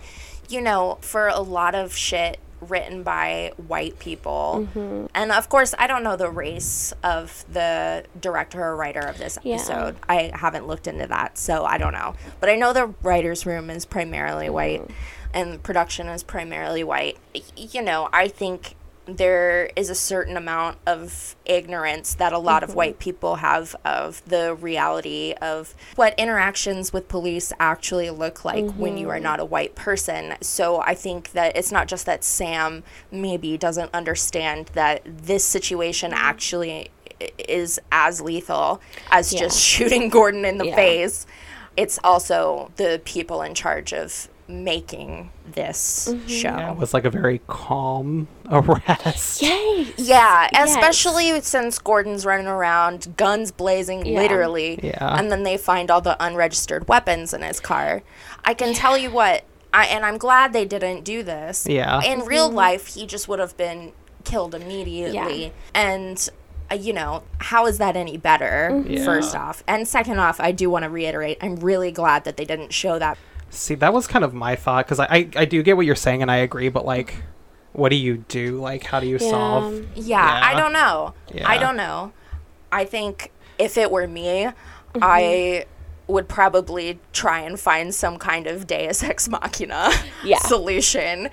[0.49, 5.07] you know, for a lot of shit written by white people, Mm-hmm.
[5.15, 9.39] and of course, I don't know the race of the director or writer of this
[9.43, 9.55] Yeah.
[9.57, 9.97] episode.
[10.09, 12.15] I haven't looked into that, so I don't know.
[12.41, 14.55] But I know the writer's room is primarily Mm-hmm.
[14.55, 14.91] white
[15.33, 17.17] and production is primarily white.
[17.57, 18.75] You know, I think
[19.17, 22.71] there is a certain amount of ignorance that a lot Mm-hmm.
[22.71, 28.71] of white people have of the reality of what interactions with police actually look like
[28.73, 29.23] when you are Mm-hmm.
[29.25, 30.35] not a white person.
[30.41, 36.11] So I think that it's not just that Sam maybe doesn't understand that this situation
[36.13, 36.21] Mm-hmm.
[36.21, 36.91] actually
[37.49, 38.81] is as lethal
[39.11, 39.41] as Yeah.
[39.41, 40.75] just shooting Gordon in the Yeah.
[40.77, 41.27] face.
[41.77, 46.27] It's also the people in charge of making this Mm-hmm.
[46.29, 46.49] show.
[46.49, 49.43] Yeah, it was like a very calm arrest.
[49.43, 49.93] Yes.
[49.97, 50.71] Yeah, Yes.
[50.71, 54.21] especially since Gordon's running around, guns blazing, Yeah.
[54.21, 54.79] literally.
[54.83, 55.17] Yeah.
[55.19, 58.03] And then they find all the unregistered weapons in his car.
[58.45, 61.67] I can tell you what, I, and I'm glad they didn't do this.
[61.69, 62.03] Yeah.
[62.03, 63.93] In real life, he just would have been
[64.25, 65.45] killed immediately.
[65.45, 65.51] Yeah.
[65.75, 66.29] And,
[66.71, 69.05] uh, you know, how is that any better, Mm-hmm.
[69.05, 69.63] first off?
[69.69, 72.99] And second off, I do want to reiterate, I'm really glad that they didn't show
[72.99, 73.17] that.
[73.51, 75.95] See, that was kind of my thought because I, I I do get what you're
[75.97, 77.15] saying and I agree, but like,
[77.73, 78.61] what do you do?
[78.61, 79.31] Like, how do you Yeah.
[79.31, 79.87] solve?
[79.97, 81.15] Yeah, I don't know.
[81.35, 81.49] Yeah.
[81.49, 82.13] I don't know.
[82.73, 84.49] I think if it were me,
[84.93, 85.05] Mm-hmm.
[85.05, 85.67] I
[86.09, 89.91] would probably try and find some kind of Deus Ex Machina
[90.25, 90.39] Yeah.
[90.39, 91.29] solution,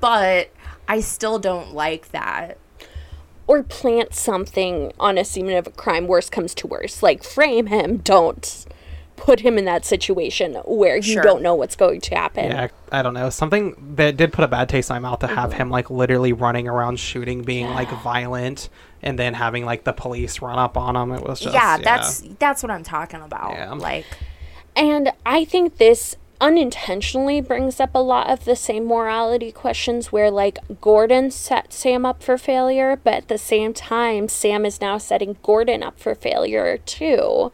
[0.00, 0.50] but
[0.86, 2.58] I still don't like that.
[3.46, 7.66] or plant something on a scene of a crime worst comes to worst like frame
[7.68, 8.66] him don't
[9.20, 11.22] put him in that situation where you Sure.
[11.22, 13.28] don't know what's going to happen Yeah, I don't know.
[13.30, 15.34] Something that did put a bad taste in my mouth to Mm-hmm.
[15.36, 18.68] have him like literally running around shooting, being like violent,
[19.02, 21.12] and then having like the police run up on him.
[21.12, 23.52] It was just yeah, that's that's what I'm talking about.
[23.52, 23.72] Yeah.
[23.74, 24.06] Like
[24.76, 30.30] and i think this unintentionally brings up a lot of the same morality questions where
[30.30, 34.96] like gordon set sam up for failure but at the same time sam is now
[34.96, 37.50] setting gordon up for failure too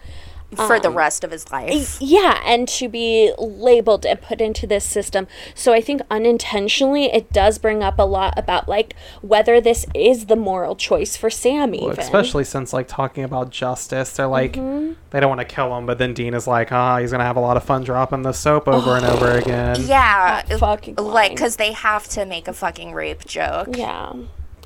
[0.55, 1.99] for Um, the rest of his life.
[2.01, 5.27] Yeah, and to be labeled and put into this system.
[5.55, 10.27] So I think unintentionally it does bring up a lot about like whether this is
[10.27, 11.89] the moral choice for Sam even.
[11.89, 14.93] Well, especially since like talking about justice, they're like Mm-hmm.
[15.11, 17.37] they don't want to kill him, but then Dean is like, ah, he's gonna have
[17.37, 19.77] a lot of fun dropping the soap over and over again.
[19.81, 23.77] Yeah, That fucking like because they have to make a fucking rape joke.
[23.77, 24.13] Yeah.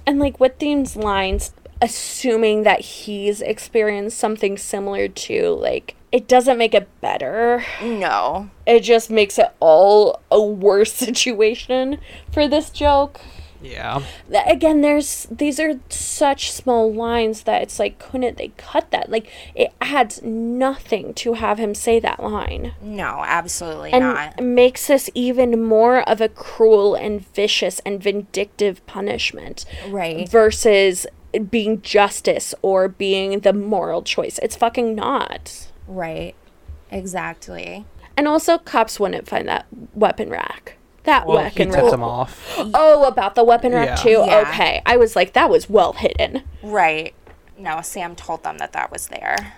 [0.06, 1.52] And like with Dean's lines,
[1.82, 7.64] assuming that he's experienced something similar to like it doesn't make it better.
[7.80, 8.50] No.
[8.66, 11.98] It just makes it all a worse situation
[12.32, 13.20] for this joke.
[13.62, 14.02] Yeah.
[14.30, 19.10] Th- Again, there's these are such small lines that it's like couldn't they cut that?
[19.10, 22.72] Like it adds nothing to have him say that line.
[22.82, 24.42] No, absolutely and not.
[24.42, 30.26] makes this even more of a cruel and vicious and vindictive punishment Right.
[30.28, 31.06] versus
[31.50, 34.38] being justice or being the moral choice.
[34.42, 35.68] It's fucking not.
[35.86, 36.34] Right.
[36.90, 37.84] Exactly.
[38.16, 40.76] And also, cops wouldn't find that weapon rack.
[41.04, 41.92] That Well, he weapon tipped rack.
[41.94, 42.54] him off.
[42.74, 43.94] Oh, about the weapon rack Yeah.
[43.96, 44.22] too.
[44.26, 44.44] Yeah.
[44.48, 46.42] Okay, I was like, that was well hidden.
[46.62, 47.14] Right.
[47.56, 49.54] No, Sam told them that that was there.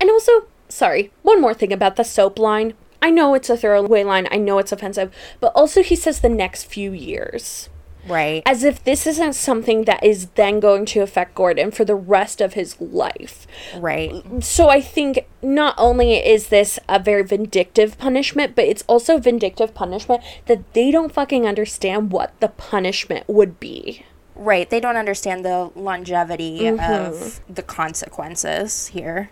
[0.00, 2.74] And also, sorry, one more thing about the soap line.
[3.02, 4.26] I know it's a throwaway line.
[4.30, 7.68] I know it's offensive, but also he says the next few years.
[8.06, 8.42] Right.
[8.46, 12.40] as if this isn't something that is then going to affect Gordon for the rest
[12.40, 13.46] of his life.
[13.76, 14.22] Right.
[14.42, 19.74] So I think not only is this a very vindictive punishment, but it's also vindictive
[19.74, 24.04] punishment that they don't fucking understand what the punishment would be.
[24.34, 24.68] Right.
[24.68, 26.80] They don't understand the longevity Mm-hmm.
[27.06, 29.30] of the consequences here.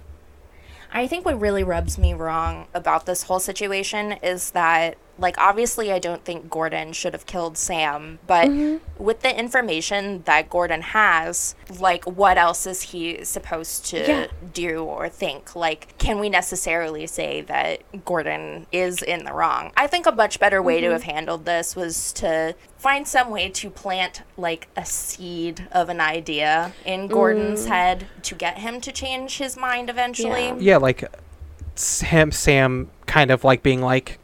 [0.93, 5.93] I think what really rubs me wrong about this whole situation is that, like, obviously,
[5.93, 9.03] I don't think Gordon should have killed Sam, but Mm-hmm.
[9.03, 14.27] with the information that Gordon has, like, what else is he supposed to Yeah.
[14.53, 15.55] do or think?
[15.55, 19.73] Like, can we necessarily say that Gordon is in the wrong?
[19.77, 20.87] I think a much better way Mm-hmm.
[20.87, 25.89] to have handled this was to find some way to plant, like, a seed of
[25.89, 30.49] an idea in Gordon's head to get him to change his mind eventually.
[30.51, 30.57] Mm.
[30.61, 30.75] Yeah.
[30.75, 31.05] Yeah, like
[31.77, 34.19] Sam Sam kind of like being like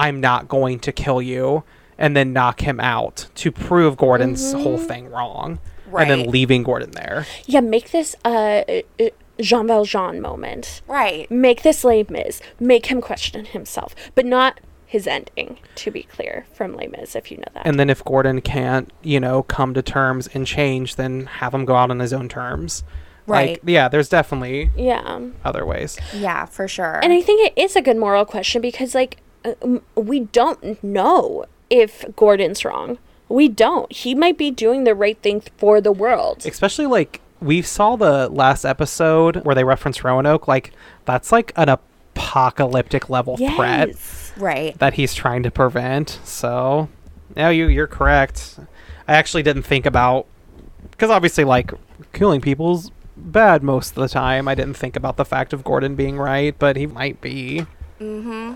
[0.00, 1.64] I'm not going to kill you
[1.98, 5.58] and then knock him out to prove Gordon's whole thing wrong.
[5.96, 7.26] And then leaving Gordon there.
[7.46, 9.08] Yeah, make this a uh,
[9.40, 10.82] Jean Valjean moment.
[10.86, 11.28] Right.
[11.30, 12.40] Make this Les Mis.
[12.60, 17.30] Make him question himself, but not his ending, to be clear, from Les Mis, if
[17.30, 17.66] you know that.
[17.66, 21.64] And then if Gordon can't, you know, come to terms and change, then have him
[21.64, 22.82] go out on his own terms.
[23.26, 23.50] Right.
[23.50, 25.20] Like, yeah, there's definitely yeah.
[25.44, 25.98] other ways.
[26.14, 27.00] Yeah, for sure.
[27.02, 30.82] And I think it is a good moral question because, like, uh, Uh, we don't
[30.82, 32.98] know if Gordon's wrong.
[33.28, 33.90] We don't.
[33.92, 36.44] He might be doing the right thing for the world.
[36.44, 40.72] Especially like we saw the last episode where they reference Roanoke, like
[41.04, 43.90] that's like an apocalyptic level threat
[44.36, 44.78] right.
[44.78, 46.20] that he's trying to prevent.
[46.24, 46.88] So,
[47.36, 48.58] yeah, you you're correct.
[49.08, 50.26] I actually didn't think about
[50.90, 51.72] because obviously like
[52.12, 54.48] killing people's bad most of the time.
[54.48, 57.66] I didn't think about the fact of Gordon being right, but he might be.
[58.00, 58.54] Mm-hmm.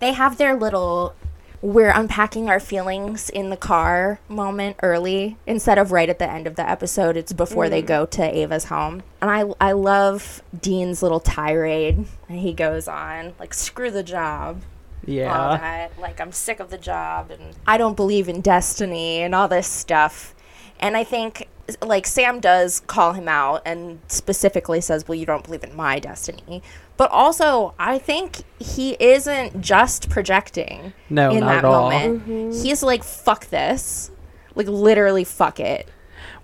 [0.00, 1.14] They have their little
[1.60, 6.46] we're unpacking our feelings in the car moment early instead of right at the end
[6.46, 7.16] of the episode.
[7.16, 7.86] It's before they mm.
[7.86, 9.02] go to Ava's home.
[9.20, 14.62] And I I love Dean's little tirade that he goes on, like screw the job.
[15.04, 15.56] Yeah.
[15.56, 15.98] that.
[15.98, 19.66] Like I'm sick of the job and I don't believe in destiny and all this
[19.66, 20.34] stuff.
[20.78, 21.48] And I think
[21.82, 25.98] like Sam does call him out and specifically says, "Well, you don't believe in my
[25.98, 26.62] destiny."
[26.98, 31.90] But also, I think he isn't just projecting No, in not that at all.
[31.90, 32.28] moment.
[32.28, 32.62] Mm-hmm.
[32.62, 34.10] He's like, "Fuck this."
[34.54, 35.88] Like literally fuck it.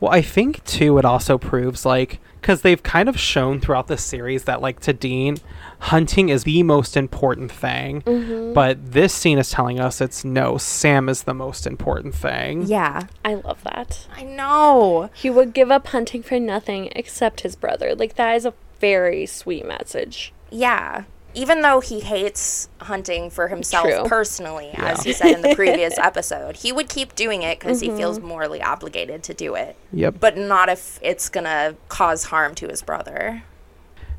[0.00, 3.96] Well, I think too it also proves like because they've kind of shown throughout the
[3.96, 5.38] series that like to Dean,
[5.78, 8.02] hunting is the most important thing.
[8.02, 8.52] Mm-hmm.
[8.52, 12.66] But this scene is telling us it's no, Sam is the most important thing.
[12.66, 13.06] Yeah.
[13.24, 14.06] I love that.
[14.14, 15.08] I know.
[15.14, 17.94] He would give up hunting for nothing except his brother.
[17.94, 20.33] Like, that is a very sweet message.
[20.54, 21.04] Yeah.
[21.36, 24.04] Even though he hates hunting for himself True.
[24.04, 27.88] personally, as he said in the previous episode, he would keep doing it because he
[27.88, 28.28] feels mm-hmm.
[28.28, 29.74] morally obligated to do it.
[29.92, 30.16] Yep.
[30.20, 33.42] But not if it's going to cause harm to his brother.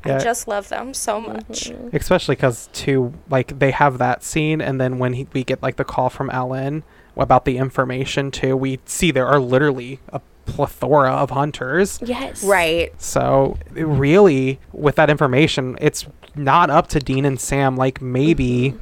[0.04, 0.16] Yeah.
[0.16, 1.70] I just love them so much.
[1.70, 1.96] Mm-hmm.
[1.96, 5.76] Especially because too like they have that scene, and then when he, we get like
[5.76, 6.84] the call from Ellen
[7.16, 11.98] about the information too, we see there are literally a plethora of hunters.
[12.02, 12.42] Yes.
[12.42, 12.92] Right.
[13.00, 17.76] So really, with that information, it's not up to Dean and Sam.
[17.76, 18.74] Like maybe,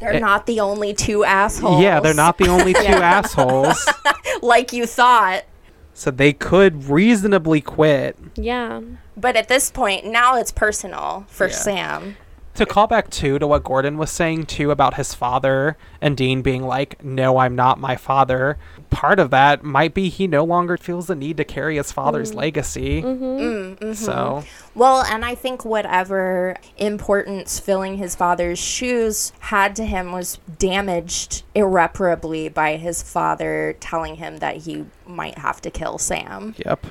[0.00, 0.18] They're Eh.
[0.18, 1.82] not the only two assholes.
[1.82, 3.86] yeah, they're not the only two assholes.
[4.42, 5.44] like you thought.
[5.92, 8.16] So they could reasonably quit.
[8.34, 8.80] Yeah.
[9.16, 11.52] But at this point, now it's personal for Yeah.
[11.54, 12.16] Sam.
[12.54, 16.42] To call back too to what Gordon was saying too about his father and Dean
[16.42, 18.58] being like, "No, I'm not my father."
[18.90, 22.30] Part of that might be he no longer feels the need to carry his father's
[22.30, 22.40] mm-hmm.
[22.40, 23.02] legacy.
[23.02, 23.24] Mm-hmm.
[23.24, 23.92] Mm-hmm.
[23.92, 24.44] So
[24.74, 31.44] Well, and I think whatever importance filling his father's shoes had to him was damaged
[31.54, 36.54] irreparably by his father telling him that he might have to kill Sam.
[36.58, 36.86] Yep.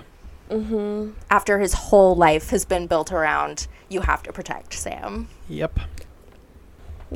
[0.50, 1.12] Mm-hmm.
[1.30, 5.28] After his whole life has been built around, you have to protect Sam.
[5.48, 5.80] Yep.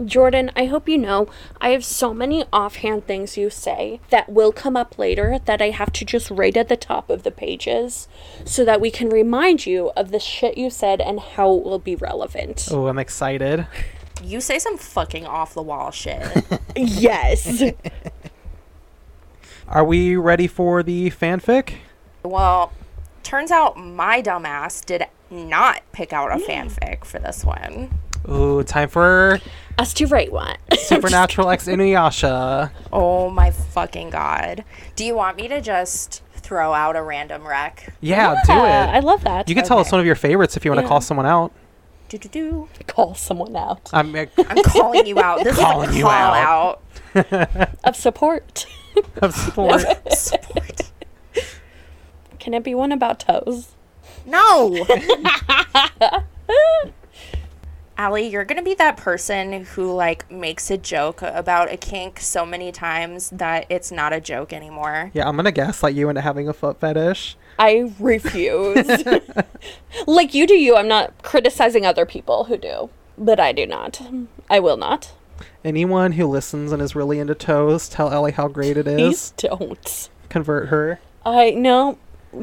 [0.06, 1.28] Jordan, I hope you know
[1.62, 5.70] I have so many offhand things you say that will come up later that I
[5.70, 8.08] have to just write at the top of the pages
[8.44, 11.78] so that we can remind you of the shit you said and how it will
[11.78, 12.68] be relevant.
[12.72, 13.68] Oh, I'm excited.
[14.24, 16.28] You say some fucking off the wall shit.
[16.76, 17.62] Yes.
[19.68, 21.76] Are we ready for the fanfic?
[22.24, 22.74] well,
[23.34, 27.90] turns out my dumbass did not pick out a fanfic for this one.
[28.30, 29.40] Ooh, time for
[29.80, 30.56] Us to write one.
[30.78, 32.70] Supernatural X Inuyasha.
[32.92, 34.64] Oh my fucking god.
[34.96, 37.96] Do you want me to just throw out a random rec?
[38.02, 38.56] Yeah, do it.
[38.58, 39.50] I love that.
[39.50, 39.96] You can tell us Okay.
[39.96, 40.90] one of your favorites if you want to Yeah.
[40.90, 41.52] call someone out.
[42.10, 42.70] Do do do.
[42.86, 45.44] call someone out I'm uh, I'm calling you out.
[45.44, 46.82] This Calling is a you call out.
[47.16, 47.76] out.
[47.84, 48.68] of support.
[49.24, 49.82] of support.
[50.14, 50.92] Support.
[52.44, 53.70] Can it be one about toes?
[54.26, 54.86] No.
[57.98, 62.46] Allie, you're gonna be that person who like makes a joke about a kink so
[62.46, 65.10] many times that it's not a joke anymore.
[65.14, 67.38] Yeah, I'm gonna gaslight you into having a foot fetish.
[67.58, 69.06] I refuse.
[70.06, 74.02] like you do you, I'm not criticizing other people who do, but I do not.
[74.50, 75.14] I will not.
[75.64, 78.98] Anyone who listens and is really into toes, tell Ellie how great it is.
[78.98, 80.10] Please don't.
[80.28, 81.00] Convert her.
[81.26, 81.98] I no,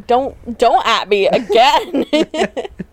[0.07, 2.05] don't don't at me again.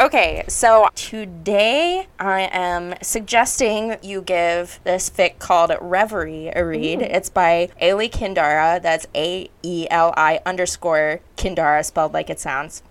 [0.00, 7.00] Okay, so today I am suggesting you give this fic called Reverie a read.
[7.00, 7.14] Mm-hmm.
[7.14, 8.80] It's by Ailey Kindara.
[8.80, 12.82] That's A E L I underscore Kindara, spelled like it sounds.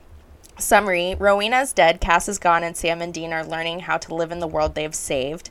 [0.60, 4.32] Summary Rowena's dead, Cass is gone, and Sam and Dean are learning how to live
[4.32, 5.50] in the world they've saved.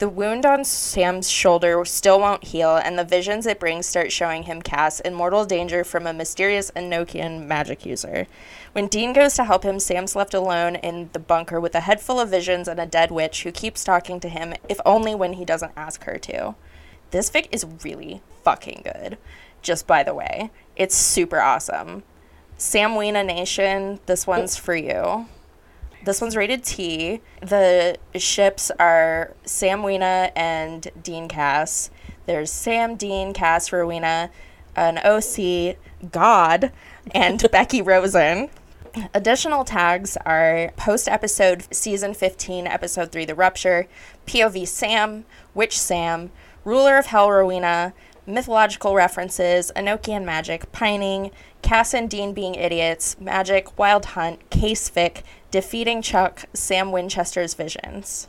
[0.00, 4.44] The wound on Sam's shoulder still won't heal, and the visions it brings start showing
[4.44, 8.26] him Cass in mortal danger from a mysterious Enochian magic user.
[8.72, 12.00] When Dean goes to help him, Sam's left alone in the bunker with a head
[12.00, 15.34] full of visions and a dead witch who keeps talking to him, if only when
[15.34, 16.54] he doesn't ask her to.
[17.10, 19.18] This fic is really fucking good,
[19.60, 20.50] just by the way.
[20.76, 22.04] It's super awesome.
[22.56, 25.26] Sam Weena Nation, this one's for you.
[26.02, 27.20] This one's rated T.
[27.42, 31.90] The ships are Sam Weena and Dean Cass.
[32.24, 34.30] There's Sam, Dean, Cass, Rowena,
[34.76, 35.76] an OC,
[36.10, 36.72] God,
[37.12, 38.48] and Becky Rosen.
[39.12, 43.86] Additional tags are post episode season 15, episode 3, The Rupture,
[44.26, 45.24] POV Sam,
[45.54, 46.30] Witch Sam,
[46.64, 47.92] Ruler of Hell Rowena,
[48.26, 51.30] mythological references, Enochian magic, pining,
[51.62, 58.28] Cass and Dean being idiots, magic, wild hunt, case fic, defeating Chuck, Sam Winchester's visions.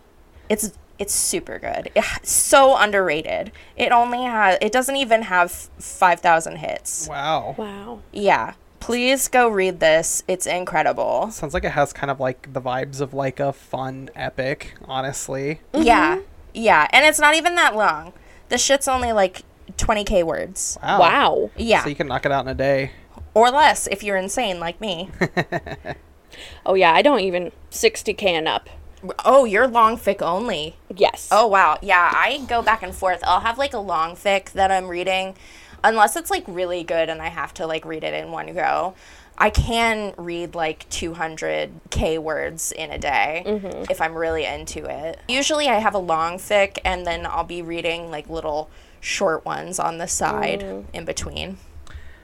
[0.49, 1.91] It's it's super good.
[1.95, 3.51] It's so underrated.
[3.75, 7.07] It only has it doesn't even have 5000 hits.
[7.07, 7.55] Wow.
[7.57, 7.99] wow.
[8.11, 8.53] Yeah.
[8.79, 10.23] Please go read this.
[10.27, 11.29] It's incredible.
[11.31, 15.61] Sounds like it has kind of like the vibes of like a fun epic, honestly.
[15.73, 16.17] Yeah.
[16.17, 16.25] Mm-hmm.
[16.53, 18.11] Yeah, and it's not even that long.
[18.49, 19.43] The shit's only like
[19.77, 20.77] 20k words.
[20.83, 20.99] Wow.
[20.99, 21.51] Wow.
[21.55, 21.83] Yeah.
[21.83, 22.91] So you can knock it out in a day.
[23.33, 25.09] or less if you're insane like me.
[26.65, 28.69] Oh yeah, I don't even 60k and up.
[29.25, 30.75] oh, you're long fic only.
[30.95, 31.27] Yes.
[31.31, 31.77] Oh wow.
[31.81, 33.21] Yeah, I go back and forth.
[33.23, 35.35] I'll have like a long fic that I'm reading
[35.83, 38.93] unless it's like really good and I have to like read it in one go.
[39.37, 43.85] I can read like 200k words in a day mm-hmm.
[43.89, 45.19] if I'm really into it.
[45.27, 48.69] Usually I have a long fic and then I'll be reading like little
[48.99, 50.85] short ones on the side mm.
[50.93, 51.57] in between.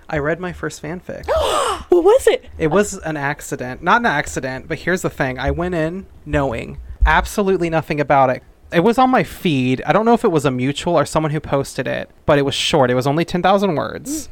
[0.10, 1.28] I read my first fanfic.
[1.90, 2.46] What was it?
[2.58, 3.82] It was an accident.
[3.82, 5.40] Not an accident, but here's the thing.
[5.40, 8.44] I went in knowing absolutely nothing about it.
[8.74, 9.82] It was on my feed.
[9.86, 12.42] I don't know if it was a mutual or someone who posted it, but it
[12.42, 12.92] was short.
[12.92, 14.28] It was only 10,000 words.
[14.28, 14.32] Mm.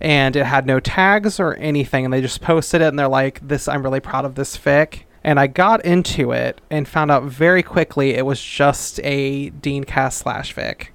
[0.00, 2.06] And it had no tags or anything.
[2.06, 5.02] And they just posted it and they're like, this, I'm really proud of this fic.
[5.22, 9.84] And I got into it and found out very quickly it was just a Dean
[9.84, 10.88] Cass slash fic.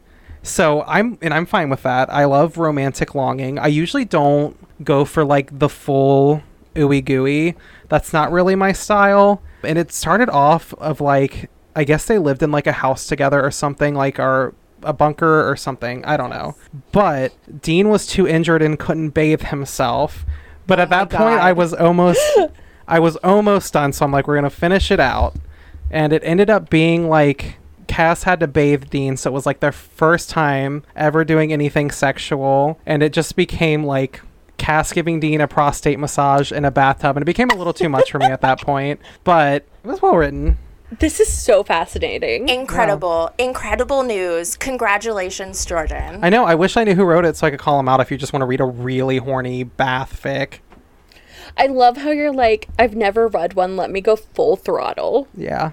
[0.50, 2.12] So I'm and I'm fine with that.
[2.12, 3.60] I love romantic longing.
[3.60, 6.42] I usually don't go for like the full
[6.76, 7.56] ooey gooey.
[7.88, 9.42] That's not really my style.
[9.64, 13.42] And it started off of like I guess they lived in like a house together
[13.44, 16.04] or something like our a bunker or something.
[16.04, 16.56] I don't know.
[16.92, 20.26] But Dean was too injured and couldn't bathe himself.
[20.66, 22.22] But at oh my that point I was almost
[22.88, 25.36] I was almost done, so I'm like we're going to finish it out.
[25.92, 27.58] And it ended up being like
[27.90, 31.90] Cass had to bathe Dean, so it was like their first time ever doing anything
[31.90, 34.22] sexual, and it just became like
[34.58, 37.90] Cass giving Dean a prostate massage in a bathtub, and it became a little too
[37.90, 39.02] much for me at that point.
[39.24, 40.60] But it was well written.
[41.00, 42.48] This is so fascinating.
[42.48, 44.56] Incredible, incredible news.
[44.56, 46.24] Congratulations, Jordan.
[46.24, 46.46] I know.
[46.46, 48.18] I wish I knew who wrote it, so I could call him out if you
[48.18, 50.60] just want to read a really horny bath fic.
[51.58, 53.76] I love how you're like, I've never read one.
[53.76, 55.28] Let me go full throttle.
[55.36, 55.72] Yeah.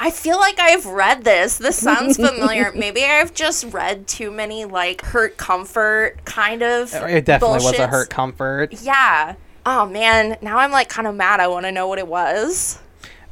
[0.00, 1.58] I feel like I've read this.
[1.58, 2.72] This sounds familiar.
[2.74, 6.92] Maybe I've just read too many like hurt comfort kind of.
[6.94, 8.82] It definitely was a hurt comfort.
[8.82, 9.36] Yeah.
[9.66, 11.40] Oh man, now I'm like kind of mad.
[11.40, 12.80] I want to know what it was.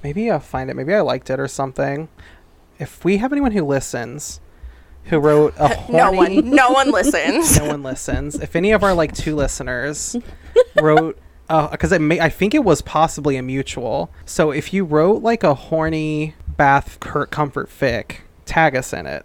[0.02, 0.74] Maybe I'll find it.
[0.74, 2.08] Maybe I liked it or something.
[2.78, 4.40] If we have anyone who listens,
[5.04, 7.58] who wrote a No one, no one listens.
[7.58, 8.34] no one listens.
[8.36, 10.16] If any of our like two listeners
[10.80, 11.18] wrote,
[11.48, 14.10] uh, because it may, I think it was possibly a mutual.
[14.24, 19.24] So if you wrote like a horny bath comfort fic, tag us in it.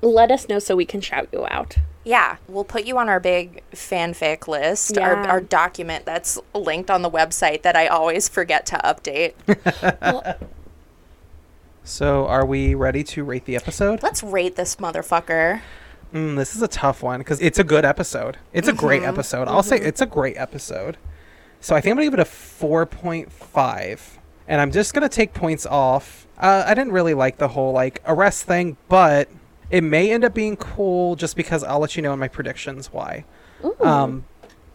[0.00, 1.76] Let us know so we can shout you out.
[2.04, 5.28] Yeah, we'll put you on our big fanfic list, our, Yeah.
[5.28, 9.34] our document that's linked on the website that I always forget to update.
[11.84, 14.02] So are we ready to rate the episode?
[14.02, 15.62] Let's rate this motherfucker.
[16.12, 18.36] Mm, this is a tough one because it's a good episode.
[18.52, 19.08] It's a great Mm-hmm.
[19.10, 19.48] episode.
[19.48, 20.98] I'll say it's a great episode.
[21.62, 24.00] So I think I'm gonna give it a 4.5,
[24.48, 26.26] and I'm just gonna take points off.
[26.38, 29.28] Uh, I didn't really like the whole like arrest thing, but
[29.70, 32.92] it may end up being cool just because I'll let you know in my predictions
[32.92, 33.24] why.
[33.80, 34.24] Um,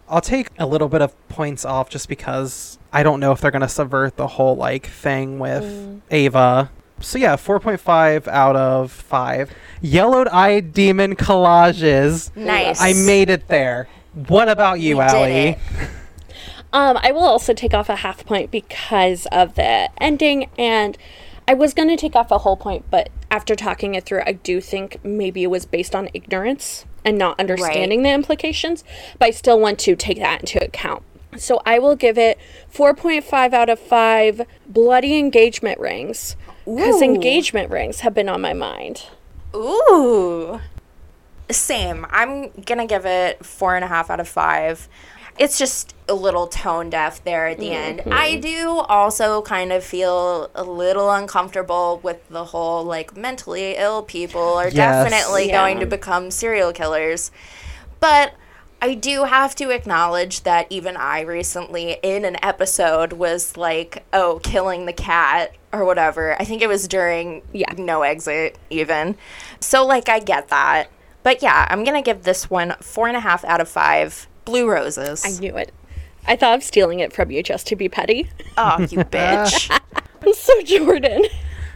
[0.07, 3.51] I'll take a little bit of points off just because I don't know if they're
[3.51, 6.69] gonna subvert the whole like thing with Ava.
[6.99, 9.51] So yeah, 4.5 out of 5.
[9.81, 12.33] Yellowed eyed demon collages.
[12.35, 12.79] Nice.
[12.79, 13.89] I made it there.
[14.27, 15.57] What about you, You Allie?
[16.73, 20.97] Um, I will also take off a half point because of the ending, and
[21.47, 24.33] I was going to take off a whole point, but after talking it through, I
[24.33, 28.83] do think maybe it was based on ignorance and not understanding the implications,
[29.19, 31.03] but I still want to take that into account.
[31.37, 32.39] So I will give it
[32.73, 36.35] 4.5 out of 5 bloody engagement rings.
[36.65, 39.07] Because engagement rings have been on my mind.
[39.55, 40.61] Ooh.
[41.51, 42.05] Same.
[42.09, 44.87] I'm gonna give it four and a half out of five.
[45.37, 48.11] It's just a little tone deaf there at the mm-hmm.
[48.11, 48.13] end.
[48.13, 54.03] I do also kind of feel a little uncomfortable with the whole like mentally ill
[54.03, 54.75] people are Yes.
[54.75, 55.53] definitely Yeah.
[55.53, 57.31] going to become serial killers.
[57.99, 58.33] But
[58.81, 64.41] I do have to acknowledge that even I recently in an episode was like, oh,
[64.43, 66.39] killing the cat or whatever.
[66.39, 67.71] I think it was during Yeah.
[67.77, 69.15] No Exit, even.
[69.61, 70.89] So, like, I get that.
[71.23, 74.27] But yeah, I'm going to give this one four and a half out of five
[74.45, 75.23] blue roses.
[75.25, 75.71] I knew it.
[76.25, 78.29] I thought of stealing it from you just to be petty.
[78.57, 79.69] oh, you bitch.
[80.33, 81.23] so, Jordan.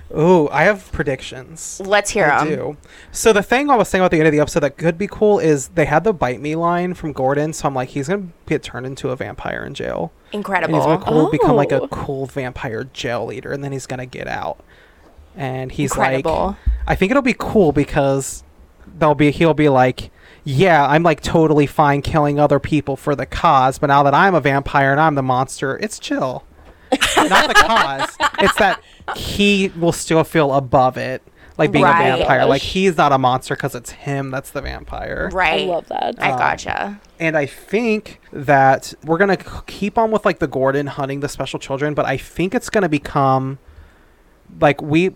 [0.10, 1.82] Oh, I have predictions.
[1.84, 2.56] Let's hear I them.
[2.56, 2.78] do.
[3.12, 5.08] So the thing I was saying about the end of the episode that could be
[5.08, 8.28] cool is they had the bite me line from Gordon, so I'm like, he's gonna
[8.46, 10.14] get turned into a vampire in jail.
[10.32, 10.76] And Incredible.
[10.78, 11.88] he's gonna cool, become like a Oh.
[11.90, 14.64] cool vampire jail leader, and then he's gonna get out.
[15.36, 16.48] And he's Incredible.
[16.48, 16.56] like,
[16.88, 18.46] I think it'll be cool because
[18.98, 20.10] they'll be he'll be like,
[20.50, 24.34] yeah, I'm like totally fine killing other people for the cause, but now that I'm
[24.34, 26.46] a vampire and I'm the monster, it's chill.
[27.18, 28.16] Not the cause.
[28.40, 28.82] It's that
[29.18, 31.22] he will still feel above it,
[31.58, 32.08] like being Right.
[32.08, 32.46] a vampire.
[32.46, 35.30] Like he's not a monster because it's him that's the vampire.
[35.34, 35.64] right.
[35.64, 36.16] I love that.
[36.18, 37.02] I Um, gotcha.
[37.20, 41.60] And I think that we're gonna keep on with like the Gordon hunting the special
[41.60, 43.60] children, but I think it's gonna become
[44.62, 45.12] like we.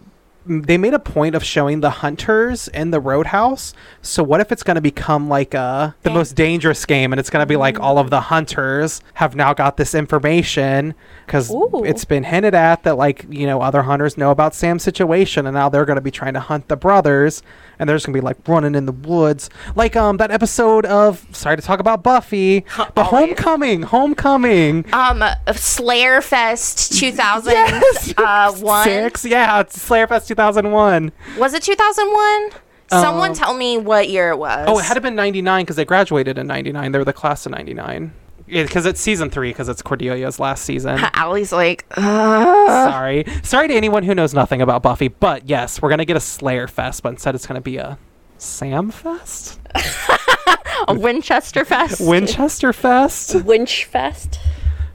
[0.46, 3.74] They made a point of showing the hunters in the roadhouse.
[4.02, 7.30] So what if it's going to become like uh the most dangerous game, and it's
[7.30, 10.96] going to be like all of the hunters have now got this information
[11.26, 11.52] because
[11.86, 15.54] it's been hinted at that like you know other hunters know about Sam's situation, and
[15.54, 17.44] now they're going to be trying to hunt the brothers,
[17.78, 20.86] and they're just going to be like running in the woods, like um that episode
[20.88, 22.66] of sorry to talk about Buffy,
[22.96, 23.12] but.
[23.12, 24.86] Homecoming, Homecoming.
[24.94, 25.24] Um,
[25.54, 28.14] Slayer Fest 2000 Yes!
[28.18, 28.84] uh, one.
[28.86, 31.12] Six, yeah, Slayer Fest 2001.
[31.38, 32.52] Was it 2001?
[32.90, 34.66] Someone Um, tell me what year it was.
[34.68, 36.92] Oh, it had to been 99 because they graduated in 99.
[36.92, 38.14] They were the class of 99.
[38.48, 41.00] Because it's season three, because it's Cordelia's last season.
[41.14, 43.26] Allie's like, uh, Sorry.
[43.44, 46.22] Sorry to anyone who knows nothing about Buffy, but yes, we're going to get a
[46.22, 47.98] Slayer Fest, but instead it's going to be a
[48.38, 49.60] Sam Fest?
[50.88, 52.02] a Winchester Fest.
[52.02, 53.36] Winchester Fest?
[53.36, 54.38] Winchfest.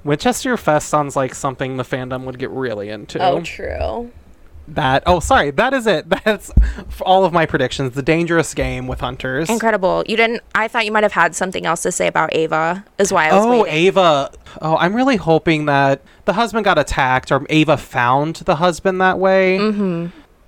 [0.05, 3.23] Winchester Fest sounds like something the fandom would get really into.
[3.23, 4.11] Oh, true.
[4.69, 5.03] That.
[5.07, 5.51] Oh, sorry.
[5.51, 6.09] That is it.
[6.25, 6.53] That's
[7.03, 7.95] all of my predictions.
[7.95, 9.49] The dangerous game with hunters.
[9.49, 10.05] Incredible.
[10.09, 10.43] You didn't.
[10.55, 12.85] I thought you might have had something else to say about Ava.
[12.99, 13.75] Is why I was Oh, waiting.
[13.75, 14.31] Ava.
[14.61, 19.19] Oh, I'm really hoping that the husband got attacked or Ava found the husband that
[19.19, 19.59] way.
[19.59, 20.07] Mm-hmm.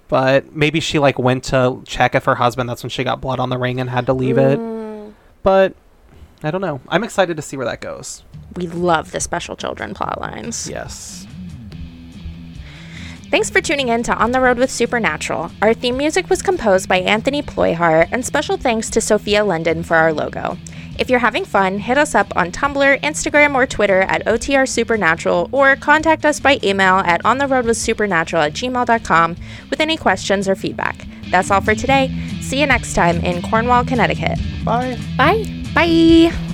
[0.08, 2.68] But maybe she like went to check if her husband.
[2.68, 4.58] That's when she got blood on the ring and had to leave it.
[5.42, 5.74] But
[6.42, 6.80] I don't know.
[6.88, 8.24] I'm excited to see where that goes.
[8.56, 10.68] We love the special children plot lines.
[10.68, 11.26] Yes.
[13.30, 15.50] Thanks for tuning in to On the Road with Supernatural.
[15.60, 19.96] Our theme music was composed by Anthony Ployhart, and special thanks to Sophia London for
[19.96, 20.56] our logo.
[20.98, 25.50] If you're having fun, hit us up on Tumblr, Instagram, or Twitter at OTR Supernatural,
[25.52, 29.36] or contact us by email at ontheroadwithsupernatural at gmail.com
[29.68, 31.06] with any questions or feedback.
[31.30, 32.10] That's all for today.
[32.40, 34.38] See you next time in Cornwall, Connecticut.
[34.64, 34.98] Bye.
[35.18, 35.44] Bye.
[35.74, 36.47] Bye.